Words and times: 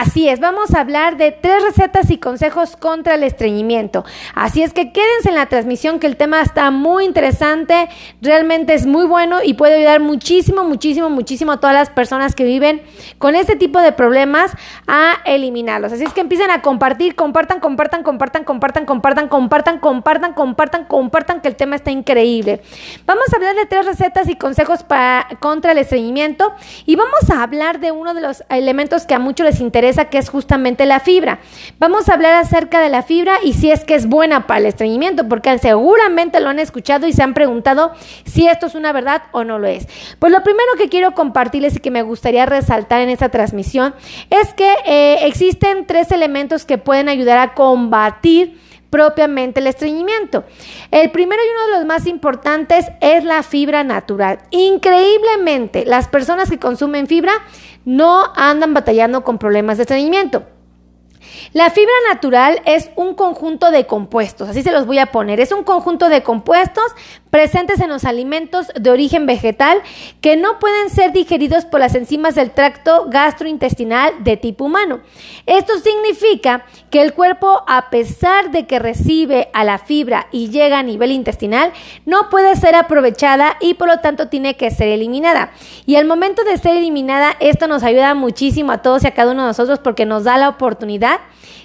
Así 0.00 0.30
es, 0.30 0.40
vamos 0.40 0.72
a 0.74 0.80
hablar 0.80 1.18
de 1.18 1.30
tres 1.30 1.62
recetas 1.62 2.10
y 2.10 2.16
consejos 2.16 2.74
contra 2.74 3.16
el 3.16 3.22
estreñimiento. 3.22 4.02
Así 4.34 4.62
es 4.62 4.72
que 4.72 4.92
quédense 4.92 5.28
en 5.28 5.34
la 5.34 5.44
transmisión 5.44 5.98
que 5.98 6.06
el 6.06 6.16
tema 6.16 6.40
está 6.40 6.70
muy 6.70 7.04
interesante, 7.04 7.86
realmente 8.22 8.72
es 8.72 8.86
muy 8.86 9.04
bueno 9.04 9.40
y 9.44 9.52
puede 9.52 9.74
ayudar 9.74 10.00
muchísimo, 10.00 10.64
muchísimo, 10.64 11.10
muchísimo 11.10 11.52
a 11.52 11.60
todas 11.60 11.74
las 11.74 11.90
personas 11.90 12.34
que 12.34 12.44
viven 12.44 12.80
con 13.18 13.34
este 13.34 13.56
tipo 13.56 13.78
de 13.78 13.92
problemas 13.92 14.52
a 14.86 15.18
eliminarlos. 15.26 15.92
Así 15.92 16.04
es 16.04 16.14
que 16.14 16.22
empiecen 16.22 16.50
a 16.50 16.62
compartir, 16.62 17.14
compartan, 17.14 17.60
compartan, 17.60 18.02
compartan, 18.02 18.44
compartan, 18.44 18.86
compartan, 18.86 19.28
compartan, 19.28 19.80
compartan, 19.80 20.32
compartan, 20.32 20.84
compartan, 20.86 21.40
que 21.42 21.48
el 21.48 21.56
tema 21.56 21.76
está 21.76 21.90
increíble. 21.90 22.62
Vamos 23.04 23.26
a 23.30 23.36
hablar 23.36 23.54
de 23.54 23.66
tres 23.66 23.84
recetas 23.84 24.30
y 24.30 24.36
consejos 24.36 24.82
para, 24.82 25.28
contra 25.40 25.72
el 25.72 25.78
estreñimiento 25.78 26.54
y 26.86 26.96
vamos 26.96 27.28
a 27.30 27.42
hablar 27.42 27.80
de 27.80 27.92
uno 27.92 28.14
de 28.14 28.22
los 28.22 28.44
elementos 28.48 29.04
que 29.04 29.12
a 29.12 29.18
muchos 29.18 29.44
les 29.44 29.60
interesa, 29.60 29.89
que 29.96 30.18
es 30.18 30.28
justamente 30.28 30.86
la 30.86 31.00
fibra. 31.00 31.40
Vamos 31.78 32.08
a 32.08 32.14
hablar 32.14 32.34
acerca 32.34 32.80
de 32.80 32.88
la 32.88 33.02
fibra 33.02 33.34
y 33.42 33.54
si 33.54 33.70
es 33.70 33.84
que 33.84 33.94
es 33.94 34.06
buena 34.06 34.46
para 34.46 34.60
el 34.60 34.66
estreñimiento, 34.66 35.28
porque 35.28 35.58
seguramente 35.58 36.40
lo 36.40 36.48
han 36.48 36.58
escuchado 36.58 37.06
y 37.06 37.12
se 37.12 37.22
han 37.22 37.34
preguntado 37.34 37.92
si 38.24 38.46
esto 38.46 38.66
es 38.66 38.74
una 38.74 38.92
verdad 38.92 39.22
o 39.32 39.44
no 39.44 39.58
lo 39.58 39.66
es. 39.66 39.86
Pues 40.18 40.32
lo 40.32 40.42
primero 40.42 40.68
que 40.78 40.88
quiero 40.88 41.12
compartirles 41.12 41.76
y 41.76 41.80
que 41.80 41.90
me 41.90 42.02
gustaría 42.02 42.46
resaltar 42.46 43.00
en 43.00 43.10
esta 43.10 43.28
transmisión 43.28 43.94
es 44.30 44.54
que 44.54 44.72
eh, 44.86 45.26
existen 45.26 45.86
tres 45.86 46.12
elementos 46.12 46.64
que 46.64 46.78
pueden 46.78 47.08
ayudar 47.08 47.38
a 47.38 47.54
combatir 47.54 48.58
propiamente 48.90 49.60
el 49.60 49.68
estreñimiento. 49.68 50.44
El 50.90 51.10
primero 51.10 51.40
y 51.42 51.48
uno 51.48 51.66
de 51.66 51.78
los 51.78 51.86
más 51.86 52.06
importantes 52.06 52.86
es 53.00 53.24
la 53.24 53.42
fibra 53.42 53.84
natural. 53.84 54.40
Increíblemente, 54.50 55.86
las 55.86 56.08
personas 56.08 56.50
que 56.50 56.58
consumen 56.58 57.06
fibra 57.06 57.32
no 57.84 58.32
andan 58.36 58.74
batallando 58.74 59.24
con 59.24 59.38
problemas 59.38 59.78
de 59.78 59.84
estreñimiento. 59.84 60.44
La 61.52 61.70
fibra 61.70 61.92
natural 62.08 62.60
es 62.64 62.90
un 62.96 63.14
conjunto 63.14 63.70
de 63.70 63.86
compuestos, 63.86 64.48
así 64.48 64.62
se 64.62 64.72
los 64.72 64.86
voy 64.86 64.98
a 64.98 65.06
poner. 65.06 65.40
Es 65.40 65.52
un 65.52 65.64
conjunto 65.64 66.08
de 66.08 66.22
compuestos 66.22 66.84
presentes 67.30 67.80
en 67.80 67.88
los 67.88 68.04
alimentos 68.04 68.68
de 68.78 68.90
origen 68.90 69.26
vegetal 69.26 69.80
que 70.20 70.36
no 70.36 70.58
pueden 70.58 70.90
ser 70.90 71.12
digeridos 71.12 71.64
por 71.64 71.80
las 71.80 71.94
enzimas 71.94 72.34
del 72.34 72.50
tracto 72.50 73.06
gastrointestinal 73.08 74.24
de 74.24 74.36
tipo 74.36 74.64
humano. 74.64 75.00
Esto 75.46 75.78
significa 75.78 76.66
que 76.90 77.02
el 77.02 77.14
cuerpo, 77.14 77.62
a 77.66 77.90
pesar 77.90 78.50
de 78.50 78.66
que 78.66 78.78
recibe 78.78 79.48
a 79.52 79.64
la 79.64 79.78
fibra 79.78 80.26
y 80.32 80.50
llega 80.50 80.78
a 80.78 80.82
nivel 80.82 81.12
intestinal, 81.12 81.72
no 82.04 82.28
puede 82.30 82.56
ser 82.56 82.74
aprovechada 82.74 83.56
y 83.60 83.74
por 83.74 83.88
lo 83.88 84.00
tanto 84.00 84.28
tiene 84.28 84.56
que 84.56 84.70
ser 84.70 84.88
eliminada. 84.88 85.52
Y 85.86 85.96
al 85.96 86.04
momento 86.04 86.44
de 86.44 86.58
ser 86.58 86.76
eliminada, 86.76 87.36
esto 87.40 87.68
nos 87.68 87.82
ayuda 87.82 88.14
muchísimo 88.14 88.72
a 88.72 88.82
todos 88.82 89.04
y 89.04 89.06
a 89.06 89.14
cada 89.14 89.32
uno 89.32 89.42
de 89.42 89.48
nosotros 89.48 89.78
porque 89.78 90.06
nos 90.06 90.24
da 90.24 90.36
la 90.36 90.48
oportunidad 90.48 91.20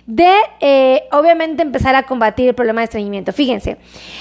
de 0.08 0.32
eh, 0.60 1.04
obviamente 1.12 1.64
empezar 1.64 1.96
a 1.96 2.04
combatir 2.04 2.48
el 2.48 2.54
problema 2.54 2.82
de 2.82 2.86
estreñimiento. 2.86 3.34
Fíjense, 3.34 3.78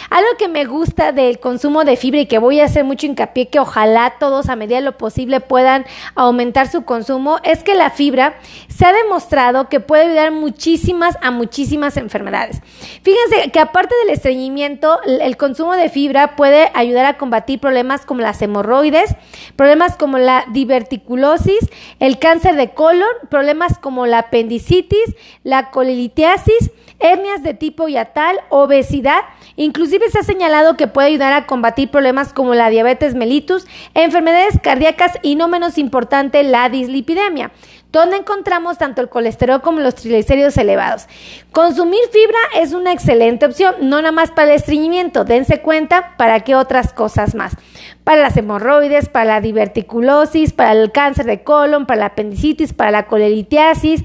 algo 0.09 0.29
que 0.39 0.49
me 0.49 0.65
gusta 0.65 1.13
del 1.13 1.41
consumo 1.41 1.85
de 1.85 1.97
fibra 1.97 2.21
y 2.21 2.27
que 2.27 2.39
voy 2.39 2.61
a 2.61 2.65
hacer 2.65 2.85
mucho 2.85 3.07
hincapié 3.07 3.49
que 3.49 3.61
ojalá 3.61 4.15
todos 4.19 4.49
a 4.49 4.57
medida 4.57 4.77
de 4.77 4.83
lo 4.83 4.97
posible 4.97 5.41
puedan 5.41 5.85
aumentar 6.15 6.69
su 6.69 6.85
consumo 6.85 7.39
es 7.45 7.63
que 7.63 7.75
la 7.75 7.91
fibra 7.91 8.37
se 8.69 8.87
ha 8.87 8.93
demostrado 8.95 9.69
que 9.69 9.81
puede 9.81 10.05
ayudar 10.05 10.33
muchísimas 10.33 11.19
a 11.21 11.31
muchísimas 11.31 11.99
enfermedades. 11.99 12.63
Fíjense 13.03 13.51
que 13.51 13.61
aparte 13.61 13.95
del 14.07 14.15
estreñimiento, 14.15 15.03
el 15.03 15.37
consumo 15.37 15.75
de 15.75 15.91
fibra 15.91 16.35
puede 16.35 16.71
ayudar 16.73 17.05
a 17.05 17.19
combatir 17.19 17.61
problemas 17.61 18.07
como 18.07 18.23
las 18.23 18.41
hemorroides, 18.41 19.17
problemas 19.57 19.97
como 19.97 20.17
la 20.17 20.47
diverticulosis, 20.51 21.69
el 22.01 22.19
cáncer 22.19 22.57
de 22.57 22.73
colon, 22.73 23.09
problemas 23.29 23.79
como 23.79 24.07
la 24.07 24.21
apendicitis, 24.21 25.15
la 25.43 25.71
colelitiasis, 25.75 26.71
hernias 27.01 27.43
de 27.43 27.53
tipo 27.53 27.89
yatal, 27.89 28.37
obesidad. 28.49 29.23
Inclusive 29.57 30.09
se 30.09 30.21
ha 30.21 30.23
señalado 30.23 30.77
que 30.77 30.87
puede 30.87 31.09
ayudar 31.09 31.33
a 31.33 31.47
combatir 31.47 31.91
problemas 31.91 32.33
como 32.33 32.55
la 32.55 32.71
diabetes 32.71 33.17
mellitus, 33.17 33.67
enfermedades 33.93 34.61
cardíacas 34.63 35.19
y 35.23 35.35
no 35.35 35.49
menos 35.49 35.77
importante 35.77 36.45
la 36.45 36.69
dislipidemia 36.69 37.51
donde 37.95 38.17
encontramos 38.17 38.77
tanto 38.77 39.01
el 39.01 39.09
colesterol 39.09 39.63
como 39.63 39.79
los 39.79 39.95
triglicéridos 39.95 40.57
elevados. 40.57 41.07
Consumir 41.53 42.01
fibra 42.11 42.39
es 42.61 42.73
una 42.73 42.93
excelente 42.93 43.47
opción, 43.47 43.77
no 43.83 43.99
nada 43.99 44.11
más 44.11 44.33
para 44.33 44.51
el 44.51 44.57
estreñimiento, 44.57 45.25
dense 45.25 45.61
cuenta 45.63 46.17
para 46.17 46.41
qué 46.41 46.57
otras 46.57 46.93
cosas 46.93 47.37
más. 47.37 47.57
Para 48.03 48.21
las 48.21 48.37
hemorroides, 48.37 49.09
para 49.09 49.35
la 49.35 49.41
diverticulosis, 49.41 50.53
para 50.53 50.73
el 50.73 50.91
cáncer 50.91 51.27
de 51.27 51.45
colon, 51.45 51.87
para 51.87 52.01
la 52.01 52.07
apendicitis, 52.07 52.73
para 52.73 52.91
la 52.91 53.07
colelitiasis, 53.07 54.03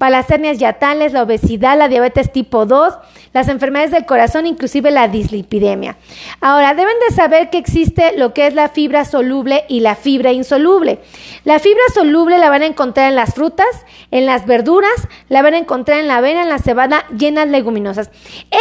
para 0.00 0.16
las 0.16 0.30
hernias 0.30 0.56
yatales, 0.56 1.12
la 1.12 1.24
obesidad, 1.24 1.76
la 1.76 1.86
diabetes 1.86 2.32
tipo 2.32 2.64
2, 2.64 2.94
las 3.34 3.48
enfermedades 3.48 3.90
del 3.90 4.06
corazón, 4.06 4.46
inclusive 4.46 4.90
la 4.90 5.08
dislipidemia. 5.08 5.98
Ahora, 6.40 6.72
deben 6.72 6.94
de 7.06 7.14
saber 7.14 7.50
que 7.50 7.58
existe 7.58 8.16
lo 8.16 8.32
que 8.32 8.46
es 8.46 8.54
la 8.54 8.70
fibra 8.70 9.04
soluble 9.04 9.66
y 9.68 9.80
la 9.80 9.96
fibra 9.96 10.32
insoluble. 10.32 11.00
La 11.44 11.58
fibra 11.58 11.82
soluble 11.92 12.38
la 12.38 12.48
van 12.48 12.62
a 12.62 12.66
encontrar 12.66 13.10
en 13.10 13.14
las 13.14 13.34
frutas, 13.34 13.66
en 14.10 14.24
las 14.24 14.46
verduras, 14.46 15.06
la 15.28 15.42
van 15.42 15.52
a 15.52 15.58
encontrar 15.58 15.98
en 15.98 16.08
la 16.08 16.16
avena, 16.16 16.44
en 16.44 16.48
la 16.48 16.60
cebada, 16.60 17.04
llenas 17.14 17.48
leguminosas. 17.48 18.10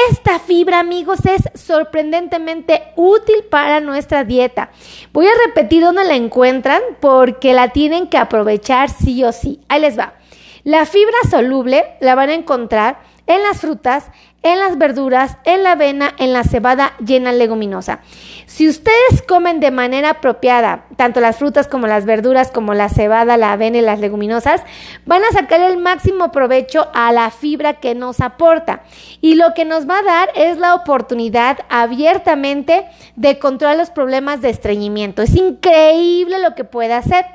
Esta 0.09 0.39
fibra, 0.39 0.79
amigos, 0.79 1.19
es 1.25 1.43
sorprendentemente 1.57 2.83
útil 2.97 3.45
para 3.49 3.79
nuestra 3.79 4.25
dieta. 4.25 4.71
Voy 5.13 5.27
a 5.27 5.47
repetir 5.47 5.83
dónde 5.83 6.03
la 6.03 6.15
encuentran 6.15 6.81
porque 6.99 7.53
la 7.53 7.69
tienen 7.69 8.09
que 8.09 8.17
aprovechar 8.17 8.89
sí 8.89 9.23
o 9.23 9.31
sí. 9.31 9.61
Ahí 9.69 9.79
les 9.79 9.97
va. 9.97 10.15
La 10.63 10.85
fibra 10.85 11.17
soluble 11.29 11.85
la 12.01 12.15
van 12.15 12.29
a 12.29 12.33
encontrar 12.33 12.99
en 13.29 13.43
las 13.43 13.61
frutas, 13.61 14.05
en 14.41 14.57
las 14.57 14.77
verduras, 14.77 15.37
en 15.43 15.61
la 15.61 15.73
avena, 15.73 16.13
en 16.17 16.33
la 16.33 16.43
cebada 16.43 16.93
llena 17.05 17.31
leguminosa. 17.31 17.99
Si 18.47 18.67
ustedes 18.67 19.21
comen 19.27 19.59
de 19.59 19.69
manera 19.69 20.11
apropiada 20.11 20.85
tanto 20.95 21.21
las 21.21 21.37
frutas 21.37 21.67
como 21.67 21.85
las 21.85 22.05
verduras, 22.05 22.49
como 22.51 22.73
la 22.73 22.89
cebada, 22.89 23.37
la 23.37 23.51
avena 23.51 23.77
y 23.77 23.81
las 23.81 23.99
leguminosas, 23.99 24.63
van 25.05 25.23
a 25.23 25.31
sacar 25.31 25.61
el 25.61 25.77
máximo 25.77 26.31
provecho 26.31 26.87
a 26.93 27.11
la 27.11 27.29
fibra 27.29 27.75
que 27.75 27.93
nos 27.93 28.19
aporta. 28.19 28.81
Y 29.21 29.35
lo 29.35 29.53
que 29.53 29.65
nos 29.65 29.87
va 29.87 29.99
a 29.99 30.03
dar 30.03 30.29
es 30.33 30.57
la 30.57 30.73
oportunidad 30.73 31.59
abiertamente 31.69 32.85
de 33.15 33.37
controlar 33.37 33.77
los 33.77 33.91
problemas 33.91 34.41
de 34.41 34.49
estreñimiento. 34.49 35.21
Es 35.21 35.35
increíble 35.35 36.39
lo 36.39 36.55
que 36.55 36.63
puede 36.63 36.93
hacer. 36.93 37.25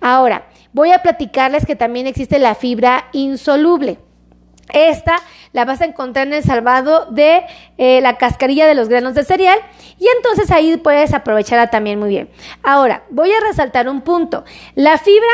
Ahora, 0.00 0.46
voy 0.74 0.92
a 0.92 1.02
platicarles 1.02 1.64
que 1.64 1.76
también 1.76 2.06
existe 2.06 2.38
la 2.38 2.54
fibra 2.54 3.06
insoluble. 3.12 3.98
Esta 4.72 5.16
la 5.52 5.64
vas 5.64 5.80
a 5.80 5.84
encontrar 5.84 6.26
en 6.26 6.34
el 6.34 6.42
salvado 6.42 7.06
de 7.10 7.44
eh, 7.78 8.00
la 8.00 8.18
cascarilla 8.18 8.66
de 8.66 8.74
los 8.74 8.88
granos 8.88 9.14
de 9.14 9.24
cereal 9.24 9.58
y 9.98 10.06
entonces 10.16 10.50
ahí 10.50 10.76
puedes 10.76 11.14
aprovecharla 11.14 11.70
también 11.70 11.98
muy 11.98 12.08
bien. 12.08 12.28
Ahora, 12.62 13.04
voy 13.10 13.30
a 13.30 13.40
resaltar 13.40 13.88
un 13.88 14.02
punto. 14.02 14.44
La 14.74 14.98
fibra 14.98 15.28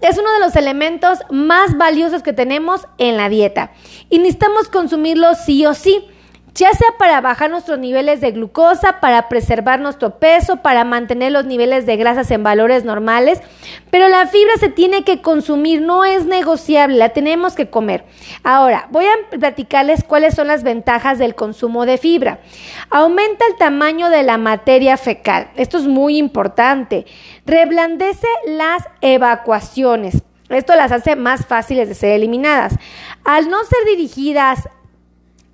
es 0.00 0.18
uno 0.18 0.30
de 0.32 0.40
los 0.40 0.56
elementos 0.56 1.18
más 1.30 1.76
valiosos 1.76 2.22
que 2.22 2.32
tenemos 2.32 2.86
en 2.98 3.16
la 3.16 3.28
dieta 3.28 3.72
y 4.10 4.18
necesitamos 4.18 4.68
consumirlo 4.68 5.34
sí 5.34 5.64
o 5.64 5.74
sí 5.74 6.06
ya 6.58 6.72
sea 6.72 6.88
para 6.98 7.20
bajar 7.20 7.50
nuestros 7.50 7.78
niveles 7.78 8.20
de 8.20 8.32
glucosa, 8.32 8.98
para 8.98 9.28
preservar 9.28 9.78
nuestro 9.78 10.18
peso, 10.18 10.56
para 10.56 10.82
mantener 10.82 11.30
los 11.30 11.44
niveles 11.44 11.86
de 11.86 11.96
grasas 11.96 12.32
en 12.32 12.42
valores 12.42 12.84
normales, 12.84 13.40
pero 13.92 14.08
la 14.08 14.26
fibra 14.26 14.56
se 14.58 14.68
tiene 14.68 15.04
que 15.04 15.22
consumir, 15.22 15.80
no 15.80 16.04
es 16.04 16.26
negociable, 16.26 16.96
la 16.96 17.10
tenemos 17.10 17.54
que 17.54 17.70
comer. 17.70 18.04
Ahora, 18.42 18.88
voy 18.90 19.04
a 19.04 19.38
platicarles 19.38 20.02
cuáles 20.02 20.34
son 20.34 20.48
las 20.48 20.64
ventajas 20.64 21.20
del 21.20 21.36
consumo 21.36 21.86
de 21.86 21.96
fibra. 21.96 22.40
Aumenta 22.90 23.44
el 23.46 23.56
tamaño 23.56 24.10
de 24.10 24.24
la 24.24 24.36
materia 24.36 24.96
fecal, 24.96 25.50
esto 25.54 25.78
es 25.78 25.86
muy 25.86 26.18
importante. 26.18 27.06
Reblandece 27.46 28.26
las 28.46 28.82
evacuaciones. 29.00 30.24
Esto 30.48 30.74
las 30.76 30.92
hace 30.92 31.14
más 31.14 31.46
fáciles 31.46 31.88
de 31.88 31.94
ser 31.94 32.12
eliminadas. 32.12 32.74
Al 33.22 33.50
no 33.50 33.58
ser 33.64 33.84
dirigidas 33.86 34.68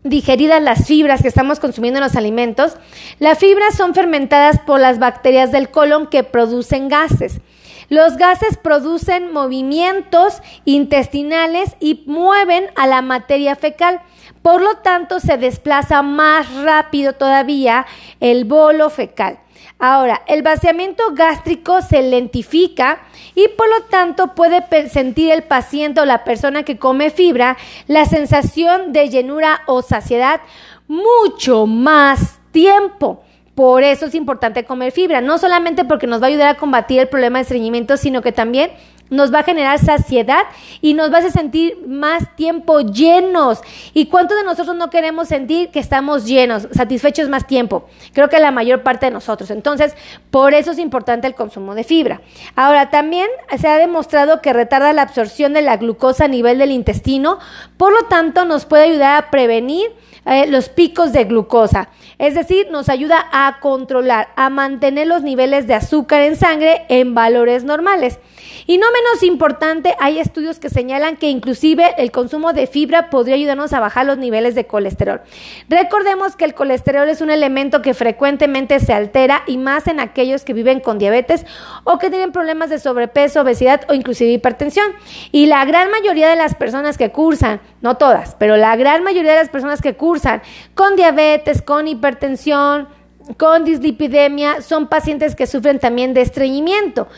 digeridas 0.04 0.62
las 0.62 0.86
fibras 0.86 1.22
que 1.22 1.28
estamos 1.28 1.58
consumiendo 1.58 1.98
en 1.98 2.04
los 2.04 2.14
alimentos, 2.14 2.76
las 3.18 3.38
fibras 3.38 3.74
son 3.74 3.94
fermentadas 3.94 4.60
por 4.60 4.78
las 4.78 4.98
bacterias 4.98 5.50
del 5.50 5.70
colon 5.70 6.06
que 6.06 6.22
producen 6.22 6.88
gases. 6.88 7.40
Los 7.88 8.16
gases 8.16 8.56
producen 8.56 9.32
movimientos 9.32 10.40
intestinales 10.64 11.76
y 11.80 12.04
mueven 12.06 12.66
a 12.76 12.86
la 12.86 13.02
materia 13.02 13.56
fecal. 13.56 14.00
Por 14.42 14.62
lo 14.62 14.76
tanto, 14.78 15.20
se 15.20 15.36
desplaza 15.36 16.02
más 16.02 16.54
rápido 16.62 17.14
todavía 17.14 17.86
el 18.20 18.44
bolo 18.44 18.90
fecal. 18.90 19.38
Ahora, 19.86 20.22
el 20.28 20.40
vaciamiento 20.40 21.02
gástrico 21.12 21.82
se 21.82 22.00
lentifica 22.00 23.02
y 23.34 23.48
por 23.48 23.68
lo 23.68 23.82
tanto 23.90 24.28
puede 24.28 24.64
sentir 24.88 25.30
el 25.30 25.42
paciente 25.42 26.00
o 26.00 26.06
la 26.06 26.24
persona 26.24 26.62
que 26.62 26.78
come 26.78 27.10
fibra 27.10 27.58
la 27.86 28.06
sensación 28.06 28.94
de 28.94 29.10
llenura 29.10 29.60
o 29.66 29.82
saciedad 29.82 30.40
mucho 30.88 31.66
más 31.66 32.40
tiempo. 32.50 33.24
Por 33.54 33.82
eso 33.82 34.06
es 34.06 34.14
importante 34.14 34.64
comer 34.64 34.90
fibra, 34.90 35.20
no 35.20 35.36
solamente 35.36 35.84
porque 35.84 36.06
nos 36.06 36.22
va 36.22 36.28
a 36.28 36.28
ayudar 36.30 36.48
a 36.48 36.56
combatir 36.56 37.00
el 37.00 37.08
problema 37.08 37.36
de 37.36 37.42
estreñimiento, 37.42 37.98
sino 37.98 38.22
que 38.22 38.32
también 38.32 38.70
nos 39.10 39.32
va 39.32 39.40
a 39.40 39.42
generar 39.44 39.78
saciedad 39.78 40.44
y 40.80 40.94
nos 40.94 41.12
va 41.12 41.18
a 41.18 41.30
sentir 41.30 41.86
más 41.86 42.34
tiempo 42.36 42.80
llenos. 42.80 43.60
¿Y 43.92 44.06
cuántos 44.06 44.36
de 44.36 44.44
nosotros 44.44 44.76
no 44.76 44.90
queremos 44.90 45.28
sentir 45.28 45.70
que 45.70 45.78
estamos 45.78 46.24
llenos, 46.24 46.68
satisfechos 46.72 47.28
más 47.28 47.46
tiempo? 47.46 47.86
Creo 48.12 48.28
que 48.28 48.38
la 48.38 48.50
mayor 48.50 48.82
parte 48.82 49.06
de 49.06 49.12
nosotros. 49.12 49.50
Entonces, 49.50 49.94
por 50.30 50.54
eso 50.54 50.72
es 50.72 50.78
importante 50.78 51.26
el 51.26 51.34
consumo 51.34 51.74
de 51.74 51.84
fibra. 51.84 52.22
Ahora, 52.56 52.90
también 52.90 53.28
se 53.58 53.68
ha 53.68 53.78
demostrado 53.78 54.40
que 54.40 54.52
retarda 54.52 54.92
la 54.92 55.02
absorción 55.02 55.52
de 55.52 55.62
la 55.62 55.76
glucosa 55.76 56.24
a 56.24 56.28
nivel 56.28 56.58
del 56.58 56.72
intestino, 56.72 57.38
por 57.76 57.92
lo 57.92 58.08
tanto, 58.08 58.44
nos 58.44 58.64
puede 58.64 58.84
ayudar 58.84 59.16
a 59.16 59.30
prevenir 59.30 59.90
eh, 60.26 60.46
los 60.46 60.70
picos 60.70 61.12
de 61.12 61.24
glucosa. 61.24 61.90
Es 62.18 62.34
decir, 62.34 62.68
nos 62.70 62.88
ayuda 62.88 63.26
a 63.30 63.58
controlar, 63.60 64.28
a 64.36 64.48
mantener 64.48 65.06
los 65.06 65.22
niveles 65.22 65.66
de 65.66 65.74
azúcar 65.74 66.22
en 66.22 66.36
sangre 66.36 66.86
en 66.88 67.14
valores 67.14 67.64
normales. 67.64 68.18
Y 68.66 68.78
no 68.78 68.86
importante, 69.22 69.94
hay 70.00 70.18
estudios 70.18 70.58
que 70.58 70.68
señalan 70.68 71.16
que 71.16 71.28
inclusive 71.28 71.94
el 71.98 72.10
consumo 72.10 72.52
de 72.52 72.66
fibra 72.66 73.10
podría 73.10 73.36
ayudarnos 73.36 73.72
a 73.72 73.80
bajar 73.80 74.06
los 74.06 74.18
niveles 74.18 74.54
de 74.54 74.66
colesterol. 74.66 75.20
Recordemos 75.68 76.36
que 76.36 76.44
el 76.44 76.54
colesterol 76.54 77.08
es 77.08 77.20
un 77.20 77.30
elemento 77.30 77.82
que 77.82 77.94
frecuentemente 77.94 78.80
se 78.80 78.92
altera 78.92 79.42
y 79.46 79.56
más 79.58 79.86
en 79.86 80.00
aquellos 80.00 80.44
que 80.44 80.52
viven 80.52 80.80
con 80.80 80.98
diabetes 80.98 81.46
o 81.84 81.98
que 81.98 82.10
tienen 82.10 82.32
problemas 82.32 82.70
de 82.70 82.78
sobrepeso, 82.78 83.40
obesidad 83.40 83.82
o 83.88 83.94
inclusive 83.94 84.32
hipertensión. 84.32 84.86
Y 85.32 85.46
la 85.46 85.64
gran 85.64 85.90
mayoría 85.90 86.28
de 86.28 86.36
las 86.36 86.54
personas 86.54 86.98
que 86.98 87.10
cursan, 87.10 87.60
no 87.80 87.96
todas, 87.96 88.36
pero 88.38 88.56
la 88.56 88.76
gran 88.76 89.02
mayoría 89.02 89.32
de 89.32 89.38
las 89.38 89.48
personas 89.48 89.80
que 89.80 89.94
cursan 89.94 90.42
con 90.74 90.96
diabetes, 90.96 91.62
con 91.62 91.88
hipertensión, 91.88 92.88
con 93.36 93.64
dislipidemia 93.64 94.60
son 94.60 94.86
pacientes 94.86 95.34
que 95.34 95.46
sufren 95.46 95.78
también 95.78 96.14
de 96.14 96.20
estreñimiento. 96.20 97.08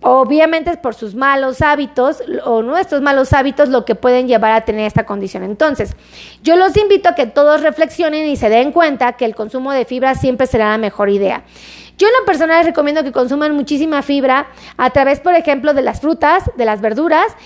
Obviamente 0.00 0.70
es 0.70 0.76
por 0.76 0.94
sus 0.94 1.14
malos 1.14 1.60
hábitos 1.60 2.22
o 2.44 2.62
nuestros 2.62 3.02
malos 3.02 3.32
hábitos 3.32 3.68
lo 3.68 3.84
que 3.84 3.94
pueden 3.94 4.28
llevar 4.28 4.52
a 4.52 4.64
tener 4.64 4.86
esta 4.86 5.04
condición. 5.04 5.42
Entonces, 5.42 5.94
yo 6.42 6.56
los 6.56 6.76
invito 6.76 7.10
a 7.10 7.14
que 7.14 7.26
todos 7.26 7.60
reflexionen 7.60 8.26
y 8.26 8.36
se 8.36 8.48
den 8.48 8.72
cuenta 8.72 9.12
que 9.14 9.24
el 9.24 9.34
consumo 9.34 9.72
de 9.72 9.84
fibra 9.84 10.14
siempre 10.14 10.46
será 10.46 10.70
la 10.70 10.78
mejor 10.78 11.10
idea. 11.10 11.44
Yo 11.98 12.08
en 12.08 12.14
lo 12.18 12.24
personal 12.24 12.58
les 12.58 12.66
recomiendo 12.66 13.04
que 13.04 13.12
consuman 13.12 13.54
muchísima 13.54 14.02
fibra 14.02 14.48
a 14.76 14.90
través, 14.90 15.20
por 15.20 15.34
ejemplo, 15.34 15.74
de 15.74 15.82
las 15.82 16.00
frutas, 16.00 16.50
de 16.56 16.64
las 16.64 16.80
verduras, 16.80 17.36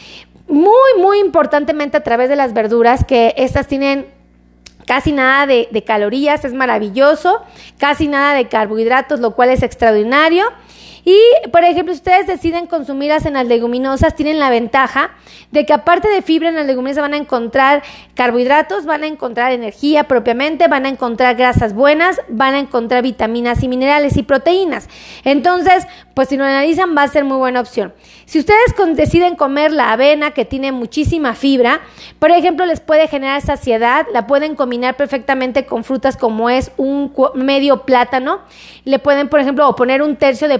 muy, 0.48 1.00
muy 1.00 1.18
importantemente 1.18 1.96
a 1.96 2.02
través 2.02 2.28
de 2.28 2.36
las 2.36 2.54
verduras, 2.54 3.04
que 3.04 3.34
estas 3.36 3.66
tienen 3.66 4.06
casi 4.86 5.12
nada 5.12 5.46
de, 5.46 5.84
calorías, 5.84 6.44
es 6.44 6.54
maravilloso, 6.54 7.42
casi 7.78 8.08
nada 8.08 8.34
de 8.34 8.48
carbohidratos, 8.48 9.20
lo 9.20 9.32
cual 9.32 9.50
es 9.50 9.62
extraordinario. 9.62 10.46
Y, 11.08 11.48
por 11.52 11.62
ejemplo, 11.62 11.94
si 11.94 11.98
ustedes 11.98 12.26
deciden 12.26 12.66
consumirlas 12.66 13.26
en 13.26 13.34
las 13.34 13.46
leguminosas, 13.46 14.16
tienen 14.16 14.40
la 14.40 14.50
ventaja 14.50 15.12
de 15.52 15.64
que 15.64 15.72
aparte 15.72 16.08
de 16.08 16.20
fibra 16.20 16.48
en 16.48 16.56
las 16.56 16.66
leguminosas 16.66 17.02
van 17.02 17.14
a 17.14 17.16
encontrar 17.16 17.84
carbohidratos, 18.14 18.86
van 18.86 19.04
a 19.04 19.06
encontrar 19.06 19.52
energía 19.52 20.08
propiamente, 20.08 20.66
van 20.66 20.84
a 20.84 20.88
encontrar 20.88 21.36
grasas 21.36 21.74
buenas, 21.74 22.20
van 22.28 22.54
a 22.54 22.58
encontrar 22.58 23.04
vitaminas 23.04 23.62
y 23.62 23.68
minerales 23.68 24.16
y 24.16 24.24
proteínas. 24.24 24.88
Entonces, 25.22 25.86
pues 26.14 26.28
si 26.28 26.36
lo 26.36 26.42
analizan 26.42 26.96
va 26.96 27.04
a 27.04 27.08
ser 27.08 27.22
muy 27.22 27.36
buena 27.36 27.60
opción. 27.60 27.94
Si 28.24 28.40
ustedes 28.40 28.74
deciden 28.96 29.36
comer 29.36 29.70
la 29.70 29.92
avena 29.92 30.32
que 30.32 30.44
tiene 30.44 30.72
muchísima 30.72 31.34
fibra, 31.34 31.82
por 32.18 32.32
ejemplo, 32.32 32.66
les 32.66 32.80
puede 32.80 33.06
generar 33.06 33.42
saciedad, 33.42 34.06
la 34.12 34.26
pueden 34.26 34.56
combinar 34.56 34.96
perfectamente 34.96 35.66
con 35.66 35.84
frutas 35.84 36.16
como 36.16 36.50
es 36.50 36.72
un 36.78 37.12
medio 37.34 37.82
plátano, 37.82 38.40
le 38.84 38.98
pueden, 38.98 39.28
por 39.28 39.38
ejemplo, 39.38 39.76
poner 39.76 40.02
un 40.02 40.16
tercio 40.16 40.48
de 40.48 40.58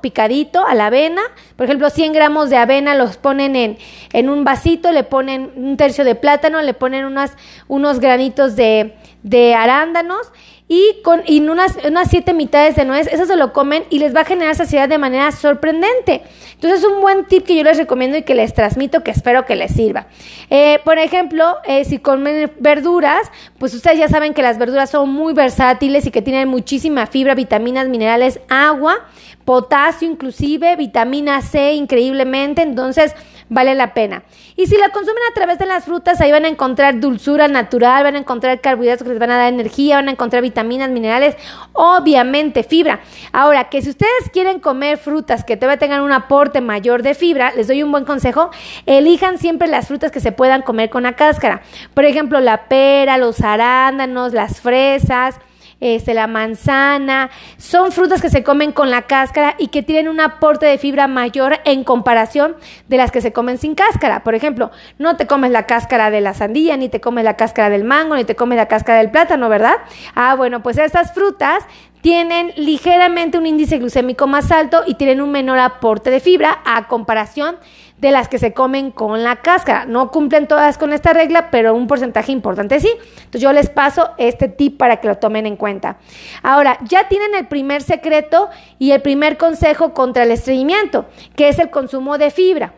picadito 0.00 0.66
a 0.66 0.74
la 0.74 0.86
avena. 0.86 1.22
Por 1.56 1.64
ejemplo, 1.64 1.90
100 1.90 2.12
gramos 2.12 2.50
de 2.50 2.56
avena 2.56 2.94
los 2.94 3.16
ponen 3.16 3.56
en, 3.56 3.78
en 4.12 4.28
un 4.28 4.44
vasito, 4.44 4.92
le 4.92 5.04
ponen 5.04 5.52
un 5.56 5.76
tercio 5.76 6.04
de 6.04 6.14
plátano, 6.14 6.60
le 6.62 6.74
ponen 6.74 7.04
unas, 7.04 7.32
unos 7.68 8.00
granitos 8.00 8.56
de, 8.56 8.94
de 9.26 9.54
arándanos 9.56 10.32
y 10.68 11.00
con 11.02 11.22
y 11.26 11.40
unas, 11.40 11.76
unas 11.84 12.08
siete 12.08 12.32
mitades 12.32 12.76
de 12.76 12.84
nuez, 12.84 13.08
eso 13.08 13.26
se 13.26 13.36
lo 13.36 13.52
comen 13.52 13.84
y 13.90 13.98
les 13.98 14.14
va 14.14 14.20
a 14.20 14.24
generar 14.24 14.54
saciedad 14.54 14.88
de 14.88 14.98
manera 14.98 15.32
sorprendente. 15.32 16.22
Entonces, 16.54 16.80
es 16.80 16.86
un 16.86 17.00
buen 17.00 17.26
tip 17.26 17.44
que 17.44 17.56
yo 17.56 17.64
les 17.64 17.76
recomiendo 17.76 18.16
y 18.16 18.22
que 18.22 18.34
les 18.34 18.54
transmito 18.54 19.02
que 19.02 19.10
espero 19.10 19.44
que 19.44 19.56
les 19.56 19.72
sirva. 19.72 20.06
Eh, 20.48 20.78
por 20.84 20.98
ejemplo, 20.98 21.56
eh, 21.64 21.84
si 21.84 21.98
comen 21.98 22.52
verduras, 22.60 23.30
pues 23.58 23.74
ustedes 23.74 23.98
ya 23.98 24.08
saben 24.08 24.32
que 24.32 24.42
las 24.42 24.58
verduras 24.58 24.90
son 24.90 25.12
muy 25.12 25.34
versátiles 25.34 26.06
y 26.06 26.10
que 26.10 26.22
tienen 26.22 26.48
muchísima 26.48 27.06
fibra, 27.06 27.34
vitaminas, 27.34 27.88
minerales, 27.88 28.40
agua 28.48 29.04
potasio 29.46 30.10
inclusive, 30.10 30.76
vitamina 30.76 31.40
C 31.40 31.74
increíblemente, 31.74 32.62
entonces 32.62 33.14
vale 33.48 33.74
la 33.74 33.94
pena. 33.94 34.22
Y 34.56 34.66
si 34.66 34.76
la 34.76 34.88
consumen 34.90 35.22
a 35.30 35.34
través 35.34 35.58
de 35.58 35.66
las 35.66 35.84
frutas, 35.84 36.20
ahí 36.20 36.32
van 36.32 36.44
a 36.44 36.48
encontrar 36.48 37.00
dulzura 37.00 37.48
natural, 37.48 38.04
van 38.04 38.16
a 38.16 38.18
encontrar 38.18 38.60
carbohidratos 38.60 39.04
que 39.04 39.10
les 39.10 39.18
van 39.18 39.30
a 39.30 39.36
dar 39.36 39.52
energía, 39.52 39.96
van 39.96 40.08
a 40.08 40.12
encontrar 40.12 40.42
vitaminas, 40.42 40.90
minerales, 40.90 41.36
obviamente 41.72 42.62
fibra. 42.62 43.00
Ahora, 43.32 43.68
que 43.68 43.82
si 43.82 43.90
ustedes 43.90 44.30
quieren 44.32 44.60
comer 44.60 44.98
frutas 44.98 45.44
que 45.44 45.56
todavía 45.56 45.78
tengan 45.78 46.00
un 46.02 46.12
aporte 46.12 46.60
mayor 46.60 47.02
de 47.02 47.14
fibra, 47.14 47.52
les 47.54 47.68
doy 47.68 47.82
un 47.82 47.92
buen 47.92 48.04
consejo, 48.04 48.50
elijan 48.86 49.38
siempre 49.38 49.68
las 49.68 49.88
frutas 49.88 50.10
que 50.10 50.20
se 50.20 50.32
puedan 50.32 50.62
comer 50.62 50.90
con 50.90 51.04
la 51.04 51.14
cáscara. 51.14 51.62
Por 51.94 52.04
ejemplo, 52.04 52.40
la 52.40 52.68
pera, 52.68 53.18
los 53.18 53.40
arándanos, 53.40 54.32
las 54.32 54.60
fresas, 54.60 55.38
este, 55.80 56.14
la 56.14 56.26
manzana, 56.26 57.30
son 57.58 57.92
frutas 57.92 58.22
que 58.22 58.30
se 58.30 58.42
comen 58.42 58.72
con 58.72 58.90
la 58.90 59.02
cáscara 59.02 59.54
y 59.58 59.68
que 59.68 59.82
tienen 59.82 60.08
un 60.08 60.20
aporte 60.20 60.66
de 60.66 60.78
fibra 60.78 61.06
mayor 61.06 61.60
en 61.64 61.84
comparación 61.84 62.56
de 62.88 62.96
las 62.96 63.10
que 63.10 63.20
se 63.20 63.32
comen 63.32 63.58
sin 63.58 63.74
cáscara. 63.74 64.24
Por 64.24 64.34
ejemplo, 64.34 64.70
no 64.98 65.16
te 65.16 65.26
comes 65.26 65.50
la 65.50 65.66
cáscara 65.66 66.10
de 66.10 66.20
la 66.20 66.34
sandía, 66.34 66.76
ni 66.76 66.88
te 66.88 67.00
comes 67.00 67.24
la 67.24 67.36
cáscara 67.36 67.70
del 67.70 67.84
mango, 67.84 68.16
ni 68.16 68.24
te 68.24 68.36
comes 68.36 68.56
la 68.56 68.66
cáscara 68.66 68.98
del 68.98 69.10
plátano, 69.10 69.48
¿verdad? 69.48 69.76
Ah, 70.14 70.34
bueno, 70.34 70.62
pues 70.62 70.78
estas 70.78 71.12
frutas 71.12 71.64
tienen 72.06 72.52
ligeramente 72.54 73.36
un 73.36 73.46
índice 73.46 73.78
glucémico 73.78 74.28
más 74.28 74.52
alto 74.52 74.84
y 74.86 74.94
tienen 74.94 75.20
un 75.20 75.32
menor 75.32 75.58
aporte 75.58 76.08
de 76.08 76.20
fibra 76.20 76.60
a 76.64 76.86
comparación 76.86 77.56
de 77.98 78.12
las 78.12 78.28
que 78.28 78.38
se 78.38 78.52
comen 78.52 78.92
con 78.92 79.24
la 79.24 79.42
cáscara. 79.42 79.86
No 79.86 80.12
cumplen 80.12 80.46
todas 80.46 80.78
con 80.78 80.92
esta 80.92 81.12
regla, 81.12 81.50
pero 81.50 81.74
un 81.74 81.88
porcentaje 81.88 82.30
importante 82.30 82.78
sí. 82.78 82.92
Entonces 83.16 83.40
yo 83.40 83.52
les 83.52 83.70
paso 83.70 84.10
este 84.18 84.46
tip 84.46 84.78
para 84.78 84.98
que 84.98 85.08
lo 85.08 85.16
tomen 85.16 85.46
en 85.46 85.56
cuenta. 85.56 85.98
Ahora, 86.44 86.78
ya 86.88 87.08
tienen 87.08 87.34
el 87.34 87.48
primer 87.48 87.82
secreto 87.82 88.50
y 88.78 88.92
el 88.92 89.02
primer 89.02 89.36
consejo 89.36 89.92
contra 89.92 90.22
el 90.22 90.30
estreñimiento, 90.30 91.06
que 91.34 91.48
es 91.48 91.58
el 91.58 91.70
consumo 91.70 92.18
de 92.18 92.30
fibra. 92.30 92.74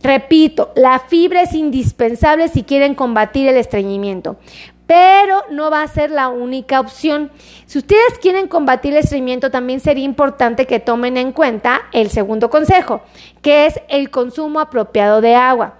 Repito, 0.00 0.70
la 0.76 1.00
fibra 1.00 1.42
es 1.42 1.54
indispensable 1.54 2.46
si 2.46 2.62
quieren 2.62 2.94
combatir 2.94 3.48
el 3.48 3.56
estreñimiento 3.56 4.38
pero 4.90 5.44
no 5.50 5.70
va 5.70 5.82
a 5.82 5.86
ser 5.86 6.10
la 6.10 6.30
única 6.30 6.80
opción. 6.80 7.30
Si 7.66 7.78
ustedes 7.78 8.18
quieren 8.20 8.48
combatir 8.48 8.90
el 8.90 8.98
estreñimiento, 8.98 9.48
también 9.48 9.78
sería 9.78 10.04
importante 10.04 10.66
que 10.66 10.80
tomen 10.80 11.16
en 11.16 11.30
cuenta 11.30 11.82
el 11.92 12.10
segundo 12.10 12.50
consejo, 12.50 13.00
que 13.40 13.66
es 13.66 13.80
el 13.88 14.10
consumo 14.10 14.58
apropiado 14.58 15.20
de 15.20 15.36
agua. 15.36 15.76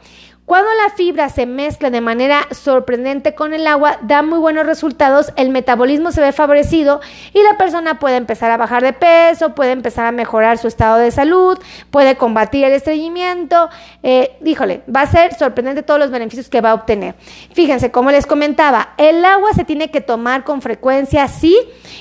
Cuando 0.51 0.69
la 0.75 0.91
fibra 0.91 1.29
se 1.29 1.47
mezcla 1.47 1.91
de 1.91 2.01
manera 2.01 2.49
sorprendente 2.51 3.37
con 3.37 3.55
el 3.55 3.69
agua, 3.69 3.99
da 4.03 4.23
muy 4.23 4.41
buenos 4.41 4.67
resultados, 4.67 5.33
el 5.37 5.51
metabolismo 5.51 6.11
se 6.11 6.21
ve 6.21 6.33
favorecido 6.33 7.01
y 7.33 7.41
la 7.41 7.57
persona 7.57 8.01
puede 8.01 8.17
empezar 8.17 8.51
a 8.51 8.57
bajar 8.57 8.83
de 8.83 8.93
peso, 8.93 9.55
puede 9.55 9.71
empezar 9.71 10.07
a 10.07 10.11
mejorar 10.11 10.59
su 10.59 10.67
estado 10.67 10.99
de 10.99 11.13
salud, 11.13 11.57
puede 11.93 12.17
combatir 12.17 12.65
el 12.65 12.73
estreñimiento. 12.73 13.71
Eh, 14.03 14.39
díjole, 14.41 14.83
va 14.93 15.03
a 15.03 15.07
ser 15.07 15.35
sorprendente 15.35 15.85
todos 15.85 16.01
los 16.01 16.11
beneficios 16.11 16.49
que 16.49 16.61
va 16.61 16.73
a 16.73 16.75
obtener. 16.75 17.15
Fíjense, 17.55 17.93
como 17.93 18.11
les 18.11 18.27
comentaba, 18.27 18.95
el 18.97 19.25
agua 19.25 19.53
se 19.55 19.65
tiene 19.65 19.93
que 19.93 20.01
tomar 20.01 20.43
con 20.43 20.63
frecuencia, 20.63 21.29
sí, 21.29 21.57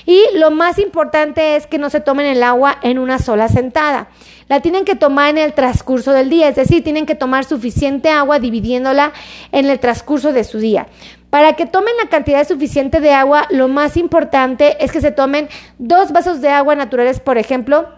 y 0.06 0.24
lo 0.34 0.50
más 0.50 0.80
importante 0.80 1.54
es 1.54 1.68
que 1.68 1.78
no 1.78 1.88
se 1.88 2.00
tomen 2.00 2.26
el 2.26 2.42
agua 2.42 2.78
en 2.82 2.98
una 2.98 3.20
sola 3.20 3.46
sentada 3.46 4.08
la 4.50 4.58
tienen 4.58 4.84
que 4.84 4.96
tomar 4.96 5.30
en 5.30 5.38
el 5.38 5.52
transcurso 5.52 6.12
del 6.12 6.28
día, 6.28 6.48
es 6.48 6.56
decir, 6.56 6.82
tienen 6.82 7.06
que 7.06 7.14
tomar 7.14 7.44
suficiente 7.44 8.10
agua 8.10 8.40
dividiéndola 8.40 9.12
en 9.52 9.70
el 9.70 9.78
transcurso 9.78 10.32
de 10.32 10.42
su 10.42 10.58
día. 10.58 10.88
Para 11.30 11.52
que 11.54 11.66
tomen 11.66 11.94
la 12.02 12.08
cantidad 12.08 12.46
suficiente 12.46 12.98
de 12.98 13.12
agua, 13.12 13.46
lo 13.50 13.68
más 13.68 13.96
importante 13.96 14.84
es 14.84 14.90
que 14.90 15.00
se 15.00 15.12
tomen 15.12 15.48
dos 15.78 16.10
vasos 16.10 16.40
de 16.40 16.48
agua 16.48 16.74
naturales, 16.74 17.20
por 17.20 17.38
ejemplo, 17.38 17.90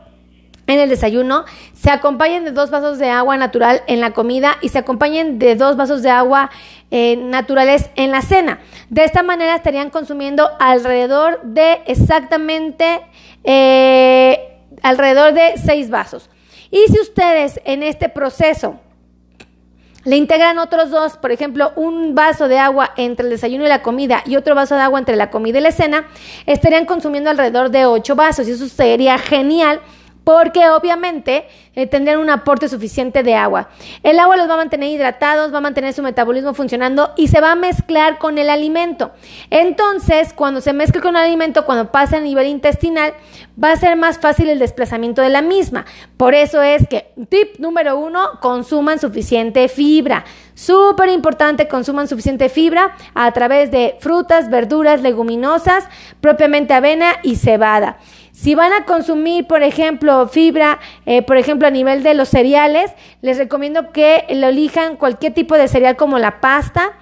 en 0.67 0.79
el 0.79 0.91
desayuno, 0.91 1.47
se 1.73 1.91
acompañen 1.91 2.45
de 2.45 2.51
dos 2.51 2.71
vasos 2.71 2.99
de 2.99 3.09
agua 3.09 3.39
natural 3.39 3.83
en 3.87 4.01
la 4.01 4.11
comida 4.11 4.59
y 4.61 4.69
se 4.69 4.79
acompañen 4.79 5.39
de 5.39 5.57
dos 5.57 5.79
vasos 5.79 6.03
de 6.03 6.11
agua 6.11 6.51
eh, 6.91 7.17
naturales 7.17 7.89
en 7.97 8.11
la 8.11 8.21
cena. 8.21 8.61
De 8.91 9.05
esta 9.05 9.23
manera 9.23 9.55
estarían 9.55 9.89
consumiendo 9.89 10.51
alrededor 10.61 11.41
de 11.45 11.81
exactamente 11.87 13.01
eh, 13.43 14.59
alrededor 14.83 15.33
de 15.33 15.55
seis 15.57 15.89
vasos. 15.89 16.29
Y 16.73 16.87
si 16.91 16.99
ustedes 16.99 17.61
en 17.67 17.83
este 17.83 18.09
proceso 18.09 18.81
le 20.05 20.17
integran 20.17 20.59
otros 20.59 20.91
dos, 20.91 21.19
por 21.19 21.31
ejemplo, 21.31 21.73
un 21.77 22.15
vaso 22.15 22.49
de 22.49 22.59
agua 22.59 22.93
entre 22.97 23.27
el 23.27 23.31
desayuno 23.31 23.67
y 23.67 23.69
la 23.69 23.83
comida 23.83 24.23
y 24.27 24.37
otro 24.37 24.55
vaso 24.55 24.75
de 24.75 24.81
agua 24.81 24.99
entre 24.99 25.15
la 25.15 25.31
comida 25.31 25.59
y 25.59 25.63
la 25.63 25.71
cena, 25.71 26.09
estarían 26.47 26.87
consumiendo 26.87 27.29
alrededor 27.29 27.71
de 27.71 27.85
ocho 27.85 28.17
vasos 28.17 28.49
y 28.49 28.53
eso 28.53 28.67
sería 28.69 29.19
genial 29.19 29.81
porque 30.25 30.69
obviamente 30.69 31.47
eh, 31.75 31.87
tendrán 31.87 32.19
un 32.19 32.31
aporte 32.31 32.69
suficiente 32.69 33.23
de 33.23 33.35
agua. 33.35 33.69
El 34.03 34.19
agua 34.19 34.37
los 34.37 34.49
va 34.49 34.55
a 34.55 34.59
mantener 34.59 34.91
hidratados, 34.91 35.53
va 35.53 35.59
a 35.59 35.63
mantener 35.63 35.93
su 35.93 36.03
metabolismo 36.03 36.55
funcionando 36.55 37.13
y 37.17 37.29
se 37.29 37.41
va 37.41 37.53
a 37.53 37.57
mezclar 37.57 38.19
con 38.19 38.39
el 38.39 38.51
alimento. 38.51 39.13
Entonces, 39.51 40.33
cuando 40.33 40.61
se 40.61 40.73
mezcle 40.73 41.01
con 41.01 41.17
el 41.17 41.23
alimento, 41.23 41.65
cuando 41.65 41.91
pase 41.91 42.17
a 42.17 42.21
nivel 42.21 42.47
intestinal, 42.47 43.15
va 43.63 43.73
a 43.73 43.77
ser 43.77 43.97
más 43.97 44.19
fácil 44.19 44.49
el 44.49 44.59
desplazamiento 44.59 45.23
de 45.23 45.31
la 45.31 45.43
misma. 45.43 45.87
Por 46.17 46.35
eso 46.35 46.63
es 46.63 46.87
que, 46.89 47.13
tip 47.29 47.59
número 47.59 47.97
uno, 47.99 48.41
consuman 48.41 48.99
suficiente 48.99 49.69
fibra. 49.69 50.25
Súper 50.55 51.09
importante, 51.09 51.67
consuman 51.67 52.09
suficiente 52.09 52.49
fibra 52.49 52.95
a 53.15 53.33
través 53.33 53.71
de 53.71 53.97
frutas, 54.01 54.51
verduras, 54.51 55.01
leguminosas, 55.01 55.85
propiamente 56.21 56.75
avena 56.75 57.15
y 57.23 57.37
cebada. 57.37 57.99
Si 58.33 58.55
van 58.55 58.73
a 58.73 58.87
consumir, 58.87 59.47
por 59.47 59.63
ejemplo, 59.63 60.27
fibra, 60.27 60.81
eh, 61.05 61.23
por 61.23 61.37
ejemplo, 61.37 61.69
a 61.69 61.71
nivel 61.71 62.03
de 62.03 62.15
los 62.15 62.31
cereales, 62.31 62.91
les 63.21 63.37
recomiendo 63.37 63.93
que 63.93 64.25
lo 64.31 64.49
elijan 64.49 64.97
cualquier 64.97 65.35
tipo 65.35 65.55
de 65.55 65.69
cereal 65.69 65.97
como 65.97 66.19
la 66.19 66.41
pasta, 66.41 66.93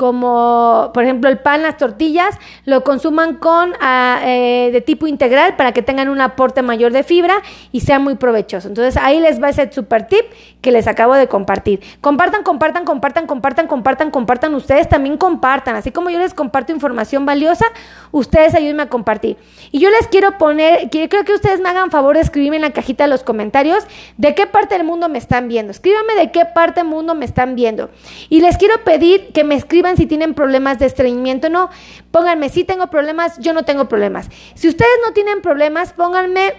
como 0.00 0.92
por 0.94 1.02
ejemplo 1.02 1.28
el 1.28 1.40
pan, 1.40 1.62
las 1.62 1.76
tortillas, 1.76 2.34
lo 2.64 2.82
consuman 2.84 3.34
con 3.34 3.74
ah, 3.82 4.22
eh, 4.24 4.70
de 4.72 4.80
tipo 4.80 5.06
integral 5.06 5.56
para 5.56 5.72
que 5.72 5.82
tengan 5.82 6.08
un 6.08 6.22
aporte 6.22 6.62
mayor 6.62 6.90
de 6.90 7.02
fibra 7.02 7.42
y 7.70 7.80
sea 7.80 7.98
muy 7.98 8.14
provechoso. 8.14 8.66
Entonces 8.66 8.96
ahí 8.96 9.20
les 9.20 9.42
va 9.42 9.50
ese 9.50 9.70
super 9.70 10.06
tip 10.06 10.24
que 10.62 10.72
les 10.72 10.86
acabo 10.86 11.14
de 11.16 11.28
compartir. 11.28 11.80
Compartan, 12.00 12.44
compartan, 12.44 12.86
compartan, 12.86 13.26
compartan, 13.26 13.66
compartan, 13.66 14.10
compartan. 14.10 14.54
Ustedes 14.54 14.88
también 14.88 15.18
compartan. 15.18 15.76
Así 15.76 15.90
como 15.90 16.08
yo 16.08 16.18
les 16.18 16.32
comparto 16.32 16.72
información 16.72 17.26
valiosa, 17.26 17.66
ustedes 18.10 18.54
ayúdenme 18.54 18.84
a 18.84 18.88
compartir. 18.88 19.36
Y 19.70 19.80
yo 19.80 19.90
les 19.90 20.08
quiero 20.08 20.38
poner, 20.38 20.88
creo 20.88 21.24
que 21.26 21.34
ustedes 21.34 21.60
me 21.60 21.68
hagan 21.68 21.90
favor 21.90 22.16
de 22.16 22.22
escribirme 22.22 22.56
en 22.56 22.62
la 22.62 22.72
cajita 22.72 23.04
de 23.04 23.10
los 23.10 23.22
comentarios 23.22 23.84
de 24.16 24.34
qué 24.34 24.46
parte 24.46 24.76
del 24.76 24.84
mundo 24.84 25.10
me 25.10 25.18
están 25.18 25.48
viendo. 25.48 25.72
Escríbanme 25.72 26.14
de 26.14 26.30
qué 26.30 26.46
parte 26.46 26.80
del 26.80 26.88
mundo 26.88 27.14
me 27.14 27.26
están 27.26 27.54
viendo. 27.54 27.90
Y 28.30 28.40
les 28.40 28.56
quiero 28.56 28.82
pedir 28.82 29.32
que 29.34 29.44
me 29.44 29.56
escriban 29.56 29.89
si 29.96 30.06
tienen 30.06 30.34
problemas 30.34 30.78
de 30.78 30.86
estreñimiento. 30.86 31.48
No, 31.48 31.70
pónganme, 32.10 32.48
si 32.48 32.64
tengo 32.64 32.88
problemas, 32.88 33.38
yo 33.38 33.52
no 33.52 33.64
tengo 33.64 33.88
problemas. 33.88 34.28
Si 34.54 34.68
ustedes 34.68 34.90
no 35.06 35.12
tienen 35.12 35.42
problemas, 35.42 35.92
pónganme 35.92 36.54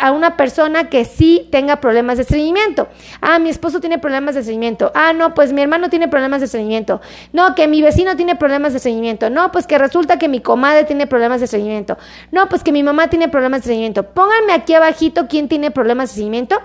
a 0.00 0.12
una 0.12 0.36
persona 0.36 0.88
que 0.88 1.04
sí 1.04 1.48
tenga 1.50 1.80
problemas 1.80 2.16
de 2.16 2.22
estreñimiento. 2.22 2.88
Ah, 3.20 3.38
mi 3.38 3.50
esposo 3.50 3.80
tiene 3.80 3.98
problemas 3.98 4.34
de 4.34 4.40
estreñimiento. 4.40 4.92
Ah, 4.94 5.12
no, 5.12 5.34
pues 5.34 5.52
mi 5.52 5.62
hermano 5.62 5.90
tiene 5.90 6.08
problemas 6.08 6.40
de 6.40 6.46
estreñimiento. 6.46 7.00
No, 7.32 7.54
que 7.54 7.68
mi 7.68 7.82
vecino 7.82 8.16
tiene 8.16 8.36
problemas 8.36 8.72
de 8.72 8.78
estreñimiento. 8.78 9.30
No, 9.30 9.52
pues 9.52 9.66
que 9.66 9.78
resulta 9.78 10.18
que 10.18 10.28
mi 10.28 10.40
comadre 10.40 10.84
tiene 10.84 11.06
problemas 11.06 11.40
de 11.40 11.46
estreñimiento. 11.46 11.98
No, 12.30 12.48
pues 12.48 12.62
que 12.62 12.72
mi 12.72 12.82
mamá 12.82 13.08
tiene 13.08 13.28
problemas 13.28 13.60
de 13.60 13.64
estreñimiento. 13.64 14.04
Pónganme 14.14 14.52
aquí 14.52 14.74
abajito 14.74 15.26
quién 15.28 15.48
tiene 15.48 15.70
problemas 15.70 16.08
de 16.08 16.12
estreñimiento 16.12 16.60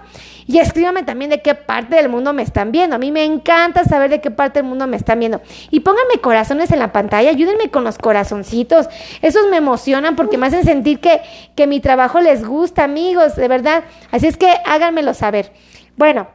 y 0.50 0.58
escríbanme 0.58 1.04
también 1.04 1.30
de 1.30 1.44
qué 1.44 1.54
parte 1.54 1.96
del 1.96 2.10
mundo 2.10 2.34
me 2.34 2.42
están 2.42 2.72
viendo. 2.72 2.96
A 2.96 2.98
mí 3.00 3.12
me 3.12 3.24
encanta 3.24 3.84
saber 3.84 4.10
de 4.10 4.20
qué 4.20 4.32
parte 4.32 4.58
del 4.58 4.68
mundo 4.68 4.88
me 4.88 4.98
están 4.98 5.20
viendo. 5.20 5.44
Y 5.70 5.82
pónganme 5.82 6.22
corazones 6.22 6.72
en 6.72 6.80
la 6.80 6.92
pantalla, 6.92 7.30
ayúdenme 7.30 7.70
con 7.70 7.84
los 7.84 8.00
corazoncitos. 8.00 8.90
Esos 9.22 9.48
me 9.52 9.58
emocionan 9.58 10.16
porque 10.16 10.40
me 10.40 10.48
hacen 10.48 10.64
sentir 10.64 11.02
que, 11.02 11.22
que 11.56 11.68
mi 11.68 11.80
trabajo 11.82 12.20
les 12.20 12.44
gusta, 12.44 12.84
amigos, 12.84 13.36
de 13.36 13.48
verdad. 13.48 13.84
Así 14.10 14.26
es 14.26 14.38
que 14.38 14.52
háganmelo 14.66 15.14
saber. 15.14 15.52
Bueno, 15.98 16.28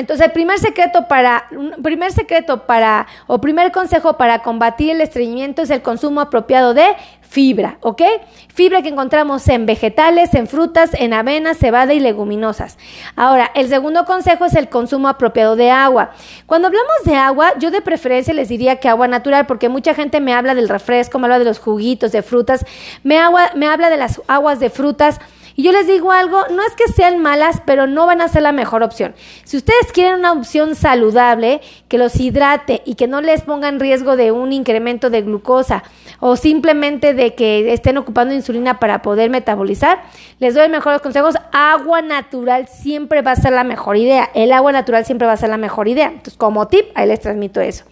entonces, 0.00 0.26
el 0.26 0.32
primer 0.32 0.58
secreto 0.58 1.06
para, 1.08 1.46
primer 1.82 2.10
secreto 2.10 2.66
para, 2.66 3.06
o 3.26 3.38
primer 3.38 3.70
consejo 3.70 4.16
para 4.16 4.40
combatir 4.40 4.92
el 4.92 5.02
estreñimiento 5.02 5.60
es 5.60 5.68
el 5.68 5.82
consumo 5.82 6.22
apropiado 6.22 6.72
de 6.72 6.86
fibra, 7.20 7.76
¿ok? 7.82 8.02
Fibra 8.48 8.80
que 8.80 8.88
encontramos 8.88 9.46
en 9.48 9.66
vegetales, 9.66 10.34
en 10.34 10.46
frutas, 10.46 10.90
en 10.94 11.12
avena, 11.12 11.52
cebada 11.52 11.92
y 11.92 12.00
leguminosas. 12.00 12.78
Ahora, 13.14 13.50
el 13.54 13.68
segundo 13.68 14.06
consejo 14.06 14.46
es 14.46 14.54
el 14.54 14.70
consumo 14.70 15.06
apropiado 15.06 15.54
de 15.54 15.70
agua. 15.70 16.12
Cuando 16.46 16.68
hablamos 16.68 17.04
de 17.04 17.16
agua, 17.16 17.52
yo 17.58 17.70
de 17.70 17.82
preferencia 17.82 18.32
les 18.32 18.48
diría 18.48 18.76
que 18.76 18.88
agua 18.88 19.06
natural, 19.06 19.44
porque 19.44 19.68
mucha 19.68 19.92
gente 19.92 20.18
me 20.18 20.32
habla 20.32 20.54
del 20.54 20.70
refresco, 20.70 21.18
me 21.18 21.26
habla 21.26 21.38
de 21.38 21.44
los 21.44 21.58
juguitos, 21.58 22.10
de 22.10 22.22
frutas, 22.22 22.64
me, 23.02 23.18
agua, 23.18 23.50
me 23.54 23.66
habla 23.66 23.90
de 23.90 23.98
las 23.98 24.22
aguas 24.26 24.60
de 24.60 24.70
frutas 24.70 25.20
y 25.60 25.62
yo 25.62 25.72
les 25.72 25.86
digo 25.86 26.10
algo, 26.10 26.46
no 26.50 26.62
es 26.62 26.72
que 26.74 26.90
sean 26.90 27.18
malas, 27.18 27.60
pero 27.66 27.86
no 27.86 28.06
van 28.06 28.22
a 28.22 28.28
ser 28.28 28.40
la 28.40 28.50
mejor 28.50 28.82
opción. 28.82 29.14
Si 29.44 29.58
ustedes 29.58 29.92
quieren 29.92 30.14
una 30.14 30.32
opción 30.32 30.74
saludable, 30.74 31.60
que 31.86 31.98
los 31.98 32.18
hidrate 32.18 32.80
y 32.86 32.94
que 32.94 33.06
no 33.06 33.20
les 33.20 33.42
ponga 33.42 33.68
en 33.68 33.78
riesgo 33.78 34.16
de 34.16 34.32
un 34.32 34.54
incremento 34.54 35.10
de 35.10 35.20
glucosa 35.20 35.82
o 36.18 36.36
simplemente 36.36 37.12
de 37.12 37.34
que 37.34 37.74
estén 37.74 37.98
ocupando 37.98 38.32
insulina 38.32 38.80
para 38.80 39.02
poder 39.02 39.28
metabolizar, 39.28 40.00
les 40.38 40.54
doy 40.54 40.70
mejores 40.70 41.02
consejos. 41.02 41.34
Agua 41.52 42.00
natural 42.00 42.66
siempre 42.66 43.20
va 43.20 43.32
a 43.32 43.36
ser 43.36 43.52
la 43.52 43.64
mejor 43.64 43.98
idea. 43.98 44.30
El 44.32 44.52
agua 44.52 44.72
natural 44.72 45.04
siempre 45.04 45.26
va 45.26 45.34
a 45.34 45.36
ser 45.36 45.50
la 45.50 45.58
mejor 45.58 45.88
idea. 45.88 46.06
Entonces, 46.06 46.38
como 46.38 46.68
tip, 46.68 46.86
ahí 46.94 47.06
les 47.06 47.20
transmito 47.20 47.60
eso. 47.60 47.84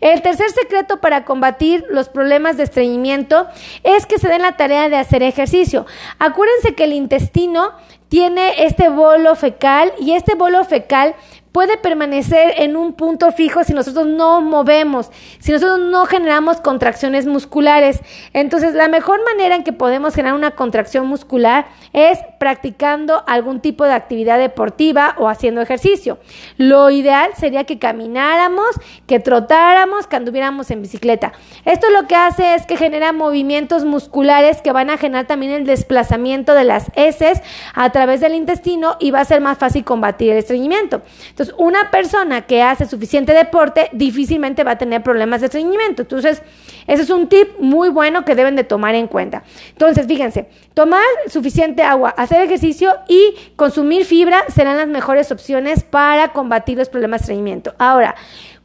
El 0.00 0.20
tercer 0.20 0.50
secreto 0.50 1.00
para 1.00 1.24
combatir 1.24 1.84
los 1.90 2.08
problemas 2.08 2.56
de 2.56 2.64
estreñimiento 2.64 3.46
es 3.84 4.04
que 4.06 4.18
se 4.18 4.28
den 4.28 4.42
la 4.42 4.56
tarea 4.56 4.88
de 4.88 4.96
hacer 4.96 5.22
ejercicio. 5.22 5.86
Acuérdense 6.18 6.74
que 6.74 6.84
el 6.84 6.92
intestino 7.04 7.72
tiene 8.08 8.64
este 8.64 8.88
bolo 8.88 9.34
fecal 9.34 9.92
y 10.00 10.12
este 10.12 10.34
bolo 10.34 10.64
fecal 10.64 11.14
puede 11.54 11.76
permanecer 11.76 12.54
en 12.56 12.76
un 12.76 12.94
punto 12.94 13.30
fijo 13.30 13.62
si 13.62 13.74
nosotros 13.74 14.08
no 14.08 14.40
movemos, 14.40 15.10
si 15.38 15.52
nosotros 15.52 15.78
no 15.78 16.04
generamos 16.06 16.60
contracciones 16.60 17.26
musculares. 17.26 18.00
Entonces, 18.32 18.74
la 18.74 18.88
mejor 18.88 19.24
manera 19.24 19.54
en 19.54 19.62
que 19.62 19.72
podemos 19.72 20.16
generar 20.16 20.34
una 20.34 20.50
contracción 20.50 21.06
muscular 21.06 21.66
es 21.92 22.18
practicando 22.44 23.24
algún 23.26 23.60
tipo 23.60 23.84
de 23.84 23.94
actividad 23.94 24.38
deportiva 24.38 25.14
o 25.16 25.30
haciendo 25.30 25.62
ejercicio. 25.62 26.18
Lo 26.58 26.90
ideal 26.90 27.30
sería 27.38 27.64
que 27.64 27.78
camináramos, 27.78 28.66
que 29.06 29.18
trotáramos, 29.18 30.06
que 30.06 30.16
anduviéramos 30.16 30.70
en 30.70 30.82
bicicleta. 30.82 31.32
Esto 31.64 31.88
lo 31.88 32.06
que 32.06 32.16
hace 32.16 32.54
es 32.54 32.66
que 32.66 32.76
genera 32.76 33.14
movimientos 33.14 33.86
musculares 33.86 34.60
que 34.60 34.72
van 34.72 34.90
a 34.90 34.98
generar 34.98 35.26
también 35.26 35.52
el 35.52 35.64
desplazamiento 35.64 36.52
de 36.52 36.64
las 36.64 36.92
heces 36.96 37.40
a 37.72 37.88
través 37.92 38.20
del 38.20 38.34
intestino 38.34 38.98
y 39.00 39.10
va 39.10 39.20
a 39.20 39.24
ser 39.24 39.40
más 39.40 39.56
fácil 39.56 39.82
combatir 39.82 40.32
el 40.32 40.36
estreñimiento. 40.36 41.00
Entonces, 41.30 41.54
una 41.56 41.90
persona 41.90 42.42
que 42.42 42.62
hace 42.62 42.84
suficiente 42.84 43.32
deporte 43.32 43.88
difícilmente 43.92 44.64
va 44.64 44.72
a 44.72 44.78
tener 44.78 45.02
problemas 45.02 45.40
de 45.40 45.46
estreñimiento. 45.46 46.02
Entonces, 46.02 46.42
ese 46.86 47.04
es 47.04 47.08
un 47.08 47.26
tip 47.30 47.58
muy 47.58 47.88
bueno 47.88 48.26
que 48.26 48.34
deben 48.34 48.54
de 48.54 48.64
tomar 48.64 48.94
en 48.94 49.06
cuenta. 49.06 49.44
Entonces, 49.70 50.06
fíjense, 50.06 50.46
tomar 50.74 51.00
suficiente 51.28 51.82
agua, 51.82 52.10
hacer 52.10 52.33
ejercicio 52.42 52.96
y 53.08 53.34
consumir 53.56 54.04
fibra 54.04 54.44
serán 54.48 54.76
las 54.76 54.88
mejores 54.88 55.30
opciones 55.30 55.82
para 55.82 56.28
combatir 56.28 56.78
los 56.78 56.88
problemas 56.88 57.20
de 57.20 57.24
estreñimiento. 57.24 57.74
Ahora, 57.78 58.14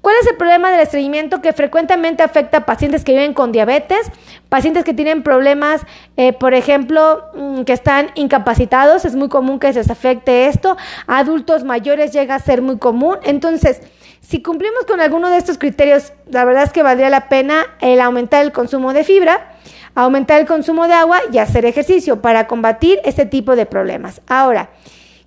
¿Cuál 0.01 0.15
es 0.21 0.27
el 0.27 0.37
problema 0.37 0.71
del 0.71 0.79
estreñimiento 0.79 1.41
que 1.41 1.51
frecuentemente 1.51 2.23
afecta 2.23 2.59
a 2.59 2.65
pacientes 2.65 3.03
que 3.03 3.11
viven 3.11 3.33
con 3.33 3.51
diabetes, 3.51 4.09
pacientes 4.47 4.85
que 4.85 4.93
tienen 4.93 5.23
problemas, 5.23 5.81
eh, 6.15 6.31
por 6.31 6.53
ejemplo, 6.53 7.25
mm, 7.33 7.63
que 7.63 7.73
están 7.73 8.11
incapacitados? 8.15 9.03
Es 9.03 9.17
muy 9.17 9.27
común 9.27 9.59
que 9.59 9.73
se 9.73 9.79
les 9.79 9.91
afecte 9.91 10.47
esto. 10.47 10.77
adultos 11.05 11.65
mayores 11.65 12.13
llega 12.13 12.35
a 12.35 12.39
ser 12.39 12.61
muy 12.61 12.77
común. 12.77 13.17
Entonces, 13.23 13.81
si 14.21 14.41
cumplimos 14.41 14.85
con 14.85 15.01
alguno 15.01 15.29
de 15.29 15.37
estos 15.37 15.57
criterios, 15.57 16.13
la 16.29 16.45
verdad 16.45 16.63
es 16.63 16.71
que 16.71 16.81
valdría 16.81 17.09
la 17.09 17.27
pena 17.27 17.65
el 17.81 17.99
aumentar 17.99 18.43
el 18.43 18.53
consumo 18.53 18.93
de 18.93 19.03
fibra, 19.03 19.53
aumentar 20.03 20.39
el 20.39 20.47
consumo 20.47 20.87
de 20.87 20.93
agua 20.93 21.19
y 21.31 21.37
hacer 21.37 21.65
ejercicio 21.65 22.21
para 22.21 22.47
combatir 22.47 22.99
este 23.03 23.25
tipo 23.25 23.55
de 23.55 23.65
problemas. 23.65 24.21
Ahora, 24.27 24.69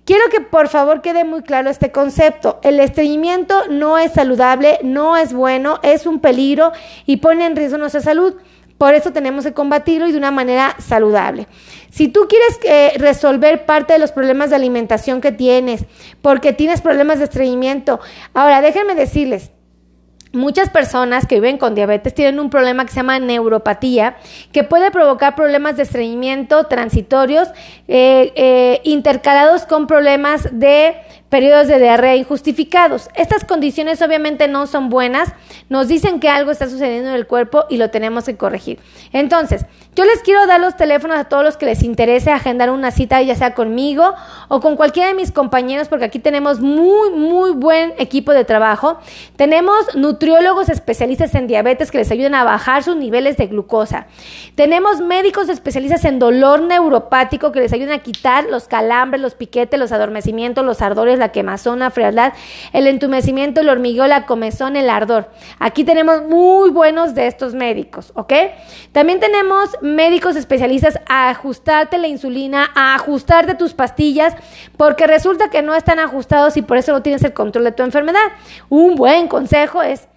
Quiero 0.05 0.25
que 0.29 0.41
por 0.41 0.67
favor 0.67 1.01
quede 1.01 1.23
muy 1.23 1.43
claro 1.43 1.69
este 1.69 1.93
concepto. 1.93 2.59
El 2.61 2.81
estreñimiento 2.81 3.67
no 3.69 3.97
es 3.97 4.11
saludable, 4.11 4.79
no 4.83 5.15
es 5.15 5.31
bueno, 5.31 5.79
es 5.81 6.05
un 6.05 6.19
peligro 6.19 6.73
y 7.05 7.17
pone 7.17 7.45
en 7.45 7.55
riesgo 7.55 7.77
nuestra 7.77 8.01
salud. 8.01 8.35
Por 8.77 8.95
eso 8.95 9.13
tenemos 9.13 9.45
que 9.45 9.53
combatirlo 9.53 10.05
y 10.05 10.11
de 10.11 10.17
una 10.17 10.31
manera 10.31 10.75
saludable. 10.77 11.47
Si 11.89 12.09
tú 12.09 12.27
quieres 12.27 12.59
eh, 12.63 12.97
resolver 12.97 13.65
parte 13.65 13.93
de 13.93 13.99
los 13.99 14.11
problemas 14.11 14.49
de 14.49 14.57
alimentación 14.57 15.21
que 15.21 15.31
tienes, 15.31 15.85
porque 16.21 16.51
tienes 16.51 16.81
problemas 16.81 17.19
de 17.19 17.23
estreñimiento, 17.23 18.01
ahora 18.33 18.61
déjenme 18.61 18.95
decirles, 18.95 19.51
Muchas 20.33 20.71
personas 20.71 21.27
que 21.27 21.35
viven 21.35 21.59
con 21.59 21.75
diabetes 21.75 22.15
tienen 22.15 22.39
un 22.39 22.49
problema 22.49 22.85
que 22.85 22.91
se 22.91 22.95
llama 22.95 23.19
neuropatía, 23.19 24.15
que 24.51 24.63
puede 24.63 24.89
provocar 24.89 25.35
problemas 25.35 25.77
de 25.77 25.83
estreñimiento 25.83 26.63
transitorios 26.63 27.49
eh, 27.87 28.33
eh, 28.35 28.81
intercalados 28.83 29.67
con 29.67 29.85
problemas 29.85 30.49
de 30.51 30.95
periodos 31.33 31.67
de 31.67 31.79
diarrea 31.79 32.15
injustificados. 32.15 33.09
Estas 33.15 33.43
condiciones 33.43 34.03
obviamente 34.03 34.47
no 34.47 34.67
son 34.67 34.91
buenas, 34.91 35.33
nos 35.67 35.87
dicen 35.87 36.19
que 36.19 36.29
algo 36.29 36.51
está 36.51 36.69
sucediendo 36.69 37.09
en 37.09 37.15
el 37.15 37.25
cuerpo 37.25 37.65
y 37.71 37.77
lo 37.77 37.89
tenemos 37.89 38.25
que 38.25 38.37
corregir. 38.37 38.77
Entonces, 39.13 39.65
yo 39.95 40.05
les 40.05 40.21
quiero 40.21 40.45
dar 40.47 40.59
los 40.59 40.75
teléfonos 40.75 41.17
a 41.17 41.25
todos 41.25 41.43
los 41.43 41.57
que 41.57 41.65
les 41.65 41.83
interese 41.83 42.31
agendar 42.31 42.69
una 42.71 42.89
cita, 42.89 43.21
ya 43.21 43.35
sea 43.35 43.53
conmigo 43.53 44.13
o 44.47 44.59
con 44.59 44.75
cualquiera 44.75 45.09
de 45.09 45.15
mis 45.15 45.31
compañeros, 45.31 45.87
porque 45.87 46.05
aquí 46.05 46.19
tenemos 46.19 46.59
muy, 46.59 47.11
muy 47.11 47.51
buen 47.51 47.93
equipo 47.97 48.31
de 48.31 48.43
trabajo. 48.43 48.99
Tenemos 49.35 49.95
nutriólogos 49.95 50.69
especialistas 50.69 51.33
en 51.35 51.47
diabetes 51.47 51.89
que 51.89 51.99
les 51.99 52.11
ayudan 52.11 52.33
a 52.35 52.43
bajar 52.43 52.83
sus 52.83 52.95
niveles 52.95 53.37
de 53.37 53.47
glucosa. 53.47 54.07
Tenemos 54.53 54.99
médicos 54.99 55.49
especialistas 55.49 56.05
en 56.05 56.17
dolor 56.17 56.61
neuropático 56.61 57.51
que 57.51 57.59
les 57.59 57.73
ayudan 57.73 57.93
a 57.93 58.03
quitar 58.03 58.45
los 58.45 58.67
calambres, 58.67 59.21
los 59.21 59.35
piquetes, 59.35 59.79
los 59.79 59.91
adormecimientos, 59.91 60.65
los 60.65 60.81
ardores, 60.81 61.19
la 61.23 61.31
quemazón, 61.31 61.79
la 61.79 61.89
frialdad, 61.89 62.33
el 62.73 62.87
entumecimiento, 62.87 63.61
el 63.61 63.69
hormigueo, 63.69 64.07
la 64.07 64.25
comezón, 64.25 64.75
el 64.75 64.89
ardor. 64.89 65.29
Aquí 65.59 65.83
tenemos 65.83 66.23
muy 66.23 66.69
buenos 66.69 67.15
de 67.15 67.27
estos 67.27 67.53
médicos, 67.53 68.11
¿ok? 68.15 68.33
También 68.91 69.19
tenemos 69.19 69.69
médicos 69.81 70.35
especialistas 70.35 70.99
a 71.07 71.29
ajustarte 71.29 71.97
la 71.97 72.07
insulina, 72.07 72.69
a 72.75 72.95
ajustarte 72.95 73.55
tus 73.55 73.73
pastillas, 73.73 74.35
porque 74.77 75.07
resulta 75.07 75.49
que 75.49 75.61
no 75.61 75.75
están 75.75 75.99
ajustados 75.99 76.57
y 76.57 76.61
por 76.61 76.77
eso 76.77 76.91
no 76.91 77.01
tienes 77.01 77.23
el 77.23 77.33
control 77.33 77.63
de 77.63 77.71
tu 77.71 77.83
enfermedad. 77.83 78.27
Un 78.69 78.95
buen 78.95 79.27
consejo 79.27 79.81
es 79.81 80.07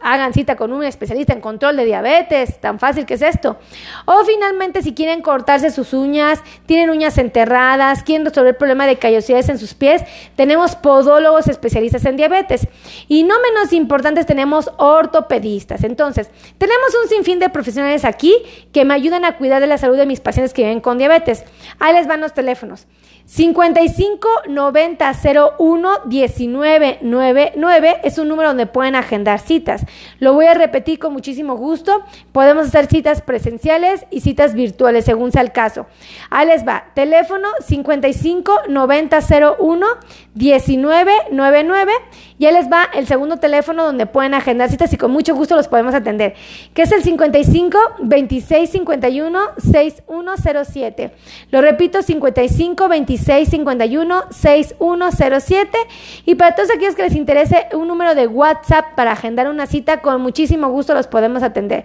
hagan 0.00 0.32
cita 0.32 0.56
con 0.56 0.72
un 0.72 0.82
especialista 0.82 1.32
en 1.32 1.40
control 1.40 1.76
de 1.76 1.84
diabetes, 1.84 2.60
tan 2.60 2.78
fácil 2.78 3.06
que 3.06 3.14
es 3.14 3.22
esto. 3.22 3.58
O 4.06 4.24
finalmente, 4.24 4.82
si 4.82 4.94
quieren 4.94 5.22
cortarse 5.22 5.70
sus 5.70 5.92
uñas, 5.92 6.40
tienen 6.66 6.90
uñas 6.90 7.18
enterradas, 7.18 8.02
quieren 8.02 8.24
resolver 8.24 8.50
el 8.50 8.56
problema 8.56 8.86
de 8.86 8.96
callosidades 8.96 9.48
en 9.48 9.58
sus 9.58 9.74
pies, 9.74 10.02
tenemos 10.36 10.74
podólogos 10.76 11.48
especialistas 11.48 12.04
en 12.04 12.16
diabetes. 12.16 12.66
Y 13.08 13.24
no 13.24 13.34
menos 13.40 13.72
importantes, 13.72 14.26
tenemos 14.26 14.70
ortopedistas. 14.78 15.84
Entonces, 15.84 16.30
tenemos 16.58 16.88
un 17.02 17.08
sinfín 17.08 17.38
de 17.38 17.50
profesionales 17.50 18.04
aquí 18.04 18.34
que 18.72 18.84
me 18.84 18.94
ayudan 18.94 19.24
a 19.24 19.36
cuidar 19.36 19.60
de 19.60 19.66
la 19.66 19.78
salud 19.78 19.96
de 19.96 20.06
mis 20.06 20.20
pacientes 20.20 20.54
que 20.54 20.62
viven 20.62 20.80
con 20.80 20.98
diabetes. 20.98 21.44
Ahí 21.78 21.94
les 21.94 22.06
van 22.06 22.20
los 22.20 22.34
teléfonos. 22.34 22.86
55 23.26 24.28
90 24.48 25.12
01 25.58 25.90
19 26.06 26.98
99 27.00 28.00
es 28.02 28.18
un 28.18 28.26
número 28.26 28.48
donde 28.48 28.66
pueden 28.66 28.96
agendar 28.96 29.38
citas. 29.38 29.86
Lo 30.18 30.34
voy 30.34 30.46
a 30.46 30.54
repetir 30.54 30.98
con 30.98 31.12
muchísimo 31.12 31.56
gusto. 31.56 32.02
Podemos 32.32 32.66
hacer 32.68 32.86
citas 32.86 33.22
presenciales 33.22 34.06
y 34.10 34.20
citas 34.20 34.54
virtuales 34.54 35.04
según 35.04 35.32
sea 35.32 35.42
el 35.42 35.52
caso. 35.52 35.86
Ahí 36.30 36.46
les 36.46 36.66
va. 36.66 36.84
Teléfono 36.94 37.48
55 37.66 38.52
90 38.68 39.18
01 39.58 39.86
19 40.34 41.12
99 41.32 41.92
y 42.38 42.46
ahí 42.46 42.54
les 42.54 42.70
va 42.70 42.88
el 42.94 43.06
segundo 43.06 43.36
teléfono 43.36 43.84
donde 43.84 44.06
pueden 44.06 44.32
agendar 44.32 44.70
citas 44.70 44.90
y 44.94 44.96
con 44.96 45.10
mucho 45.10 45.34
gusto 45.34 45.56
los 45.56 45.68
podemos 45.68 45.94
atender, 45.94 46.34
que 46.72 46.82
es 46.82 46.92
el 46.92 47.02
55 47.02 47.78
26 48.00 48.70
51 48.70 49.40
6107. 49.58 51.12
Lo 51.50 51.60
repito, 51.60 52.02
55 52.02 52.88
26 52.88 53.48
51 53.48 54.22
6107. 54.30 55.78
Y 56.24 56.34
para 56.36 56.54
todos 56.54 56.70
aquellos 56.70 56.94
que 56.94 57.02
les 57.02 57.14
interese 57.14 57.66
un 57.74 57.88
número 57.88 58.14
de 58.14 58.26
WhatsApp 58.26 58.94
para 58.94 59.12
agendar 59.12 59.48
una 59.48 59.66
cita, 59.66 59.79
con 60.02 60.20
muchísimo 60.20 60.68
gusto 60.68 60.94
los 60.94 61.06
podemos 61.06 61.42
atender. 61.42 61.84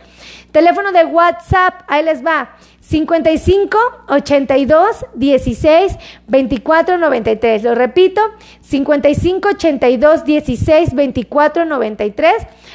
Teléfono 0.52 0.92
de 0.92 1.06
WhatsApp, 1.06 1.82
ahí 1.88 2.04
les 2.04 2.26
va. 2.26 2.56
55 2.80 3.78
82 4.10 5.06
16 5.16 5.98
24 6.28 6.98
93. 6.98 7.64
Lo 7.64 7.74
repito, 7.74 8.22
55 8.62 9.50
82 9.50 10.24
16 10.24 10.94
24 10.94 11.66
93. 11.66 12.34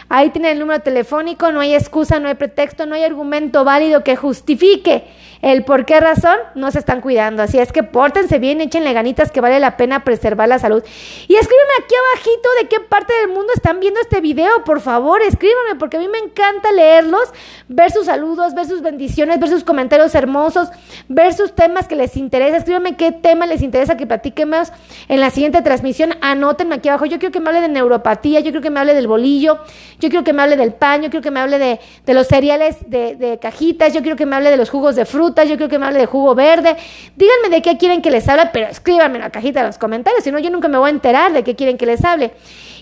Ahí 0.09 0.31
tiene 0.31 0.51
el 0.51 0.59
número 0.59 0.81
telefónico, 0.81 1.53
no 1.53 1.61
hay 1.61 1.75
excusa, 1.75 2.19
no 2.19 2.29
hay 2.29 2.35
pretexto, 2.35 2.87
no 2.87 2.97
hay 2.97 3.05
argumento 3.05 3.65
válido 3.65 4.03
que 4.03 4.17
justifique 4.17 5.05
el 5.43 5.65
por 5.65 5.87
qué 5.87 6.01
razón 6.01 6.37
no 6.55 6.71
se 6.71 6.79
están 6.79 7.01
cuidando. 7.01 7.43
Así 7.43 7.59
es 7.59 7.73
que 7.73 7.83
pórtense 7.83 8.39
bien, 8.39 8.61
échenle 8.61 8.93
ganitas 8.93 9.31
que 9.31 9.41
vale 9.41 9.59
la 9.59 9.77
pena 9.77 10.05
preservar 10.05 10.49
la 10.49 10.59
salud. 10.59 10.83
Y 11.29 11.35
escríbanme 11.35 11.73
aquí 11.83 11.95
abajito 12.13 12.49
de 12.61 12.69
qué 12.69 12.81
parte 12.81 13.13
del 13.21 13.29
mundo 13.29 13.53
están 13.55 13.81
viendo 13.81 14.01
este 14.01 14.21
video, 14.21 14.65
por 14.65 14.81
favor, 14.81 15.23
escríbanme 15.23 15.77
porque 15.79 15.97
a 15.97 16.01
mí 16.01 16.09
me 16.09 16.19
encanta 16.19 16.73
leerlos, 16.73 17.29
ver 17.69 17.91
sus 17.91 18.07
saludos, 18.07 18.55
ver 18.55 18.67
sus 18.67 18.83
bendiciones, 18.83 19.41
ver 19.41 19.49
sus 19.49 19.65
comentarios 19.65 20.15
hermosos, 20.15 20.69
ver 21.09 21.33
sus 21.33 21.55
temas 21.55 21.89
que 21.89 21.97
les 21.97 22.17
interesa. 22.17 22.59
Escríbanme 22.59 22.97
qué 22.97 23.13
tema 23.13 23.47
les 23.47 23.63
interesa 23.63 23.97
que 23.97 24.07
platiquemos 24.07 24.73
en 25.09 25.21
la 25.21 25.31
siguiente 25.31 25.63
transmisión. 25.63 26.15
Anótenme 26.21 26.77
aquí 26.77 26.89
abajo. 26.89 27.07
Yo 27.07 27.19
quiero 27.19 27.33
que 27.33 27.41
me 27.41 27.49
hable 27.49 27.63
de 27.63 27.69
neuropatía, 27.69 28.41
yo 28.41 28.45
quiero 28.45 28.61
que 28.61 28.71
me 28.71 28.81
hable 28.81 28.95
del 28.95 29.07
bolillo, 29.07 29.59
yo 29.99 30.09
quiero 30.09 30.25
que 30.25 30.33
me 30.33 30.43
hable 30.43 30.57
del 30.57 30.75
pan, 30.75 31.03
yo 31.03 31.11
quiero 31.11 31.23
que 31.23 31.31
me 31.31 31.41
hable 31.41 31.59
de, 31.59 31.81
los 32.13 32.27
cereales 32.27 32.79
de, 32.87 33.17
de 33.17 33.39
cajitas, 33.39 33.95
yo 33.95 34.03
quiero 34.03 34.17
que 34.17 34.27
me 34.27 34.37
hable 34.37 34.51
de 34.51 34.57
los 34.57 34.69
jugos 34.69 34.97
de 34.97 35.05
fruta 35.05 35.30
yo 35.35 35.57
quiero 35.57 35.69
que 35.69 35.79
me 35.79 35.87
hable 35.87 35.99
de 35.99 36.07
jugo 36.07 36.35
verde. 36.35 36.77
Díganme 37.17 37.49
de 37.51 37.63
qué 37.63 37.77
quieren 37.77 38.03
que 38.03 38.11
les 38.11 38.29
hable, 38.29 38.51
pero 38.53 38.67
escríbanme 38.67 39.17
en 39.17 39.23
la 39.23 39.31
cajita 39.31 39.61
de 39.61 39.67
los 39.67 39.79
comentarios, 39.79 40.25
si 40.25 40.31
no 40.31 40.39
yo 40.39 40.51
nunca 40.51 40.69
me 40.69 40.79
voy 40.79 40.89
a 40.89 40.93
enterar 40.93 41.33
de 41.33 41.43
qué 41.43 41.57
quieren 41.57 41.77
que 41.79 41.87
les 41.87 42.05
hable. 42.05 42.33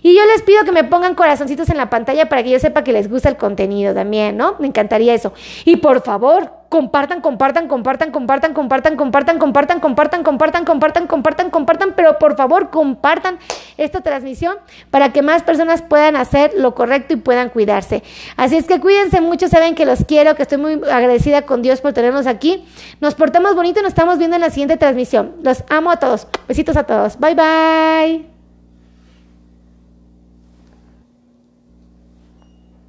Y 0.02 0.14
yo 0.14 0.24
les 0.26 0.42
pido 0.42 0.64
que 0.64 0.72
me 0.72 0.84
pongan 0.84 1.14
corazoncitos 1.14 1.68
en 1.70 1.76
la 1.76 1.90
pantalla 1.90 2.28
para 2.28 2.42
que 2.42 2.50
yo 2.50 2.58
sepa 2.58 2.84
que 2.84 2.92
les 2.92 3.10
gusta 3.10 3.28
el 3.28 3.36
contenido 3.36 3.94
también, 3.94 4.36
¿no? 4.36 4.56
Me 4.58 4.66
encantaría 4.66 5.14
eso. 5.14 5.32
Y 5.64 5.76
por 5.76 6.02
favor, 6.02 6.52
compartan, 6.68 7.20
compartan, 7.20 7.68
compartan, 7.68 8.10
compartan, 8.10 8.52
compartan, 8.52 8.96
compartan, 8.96 9.38
compartan, 9.38 9.80
compartan, 9.80 10.22
compartan, 10.22 10.64
compartan, 10.64 11.06
compartan, 11.06 11.50
compartan, 11.50 11.92
pero 11.96 12.18
por 12.18 12.36
favor 12.36 12.70
compartan 12.70 13.38
esta 13.76 14.00
transmisión 14.00 14.56
para 14.90 15.12
que 15.12 15.22
más 15.22 15.42
personas 15.42 15.82
puedan 15.82 16.16
hacer 16.16 16.52
lo 16.56 16.74
correcto 16.74 17.14
y 17.14 17.16
puedan 17.16 17.48
cuidarse. 17.48 18.02
Así 18.36 18.56
es 18.56 18.66
que 18.66 18.80
cuídense 18.80 19.20
mucho, 19.20 19.48
saben 19.48 19.74
que 19.74 19.86
los 19.86 20.04
quiero, 20.04 20.34
que 20.34 20.42
estoy 20.42 20.58
muy 20.58 20.74
agradecida 20.90 21.42
con 21.42 21.62
Dios 21.62 21.80
por 21.80 21.92
tenernos 21.92 22.26
aquí. 22.26 22.64
Nos 23.00 23.14
portamos 23.14 23.54
bonito 23.54 23.80
y 23.80 23.82
nos 23.82 23.90
estamos 23.90 24.18
viendo 24.18 24.36
en 24.36 24.42
la 24.42 24.50
siguiente 24.50 24.76
transmisión. 24.76 25.34
Los 25.42 25.64
amo 25.70 25.90
a 25.90 25.96
todos. 25.98 26.26
Besitos 26.46 26.76
a 26.76 26.84
todos. 26.84 27.18
Bye 27.18 27.34
bye. 27.34 28.37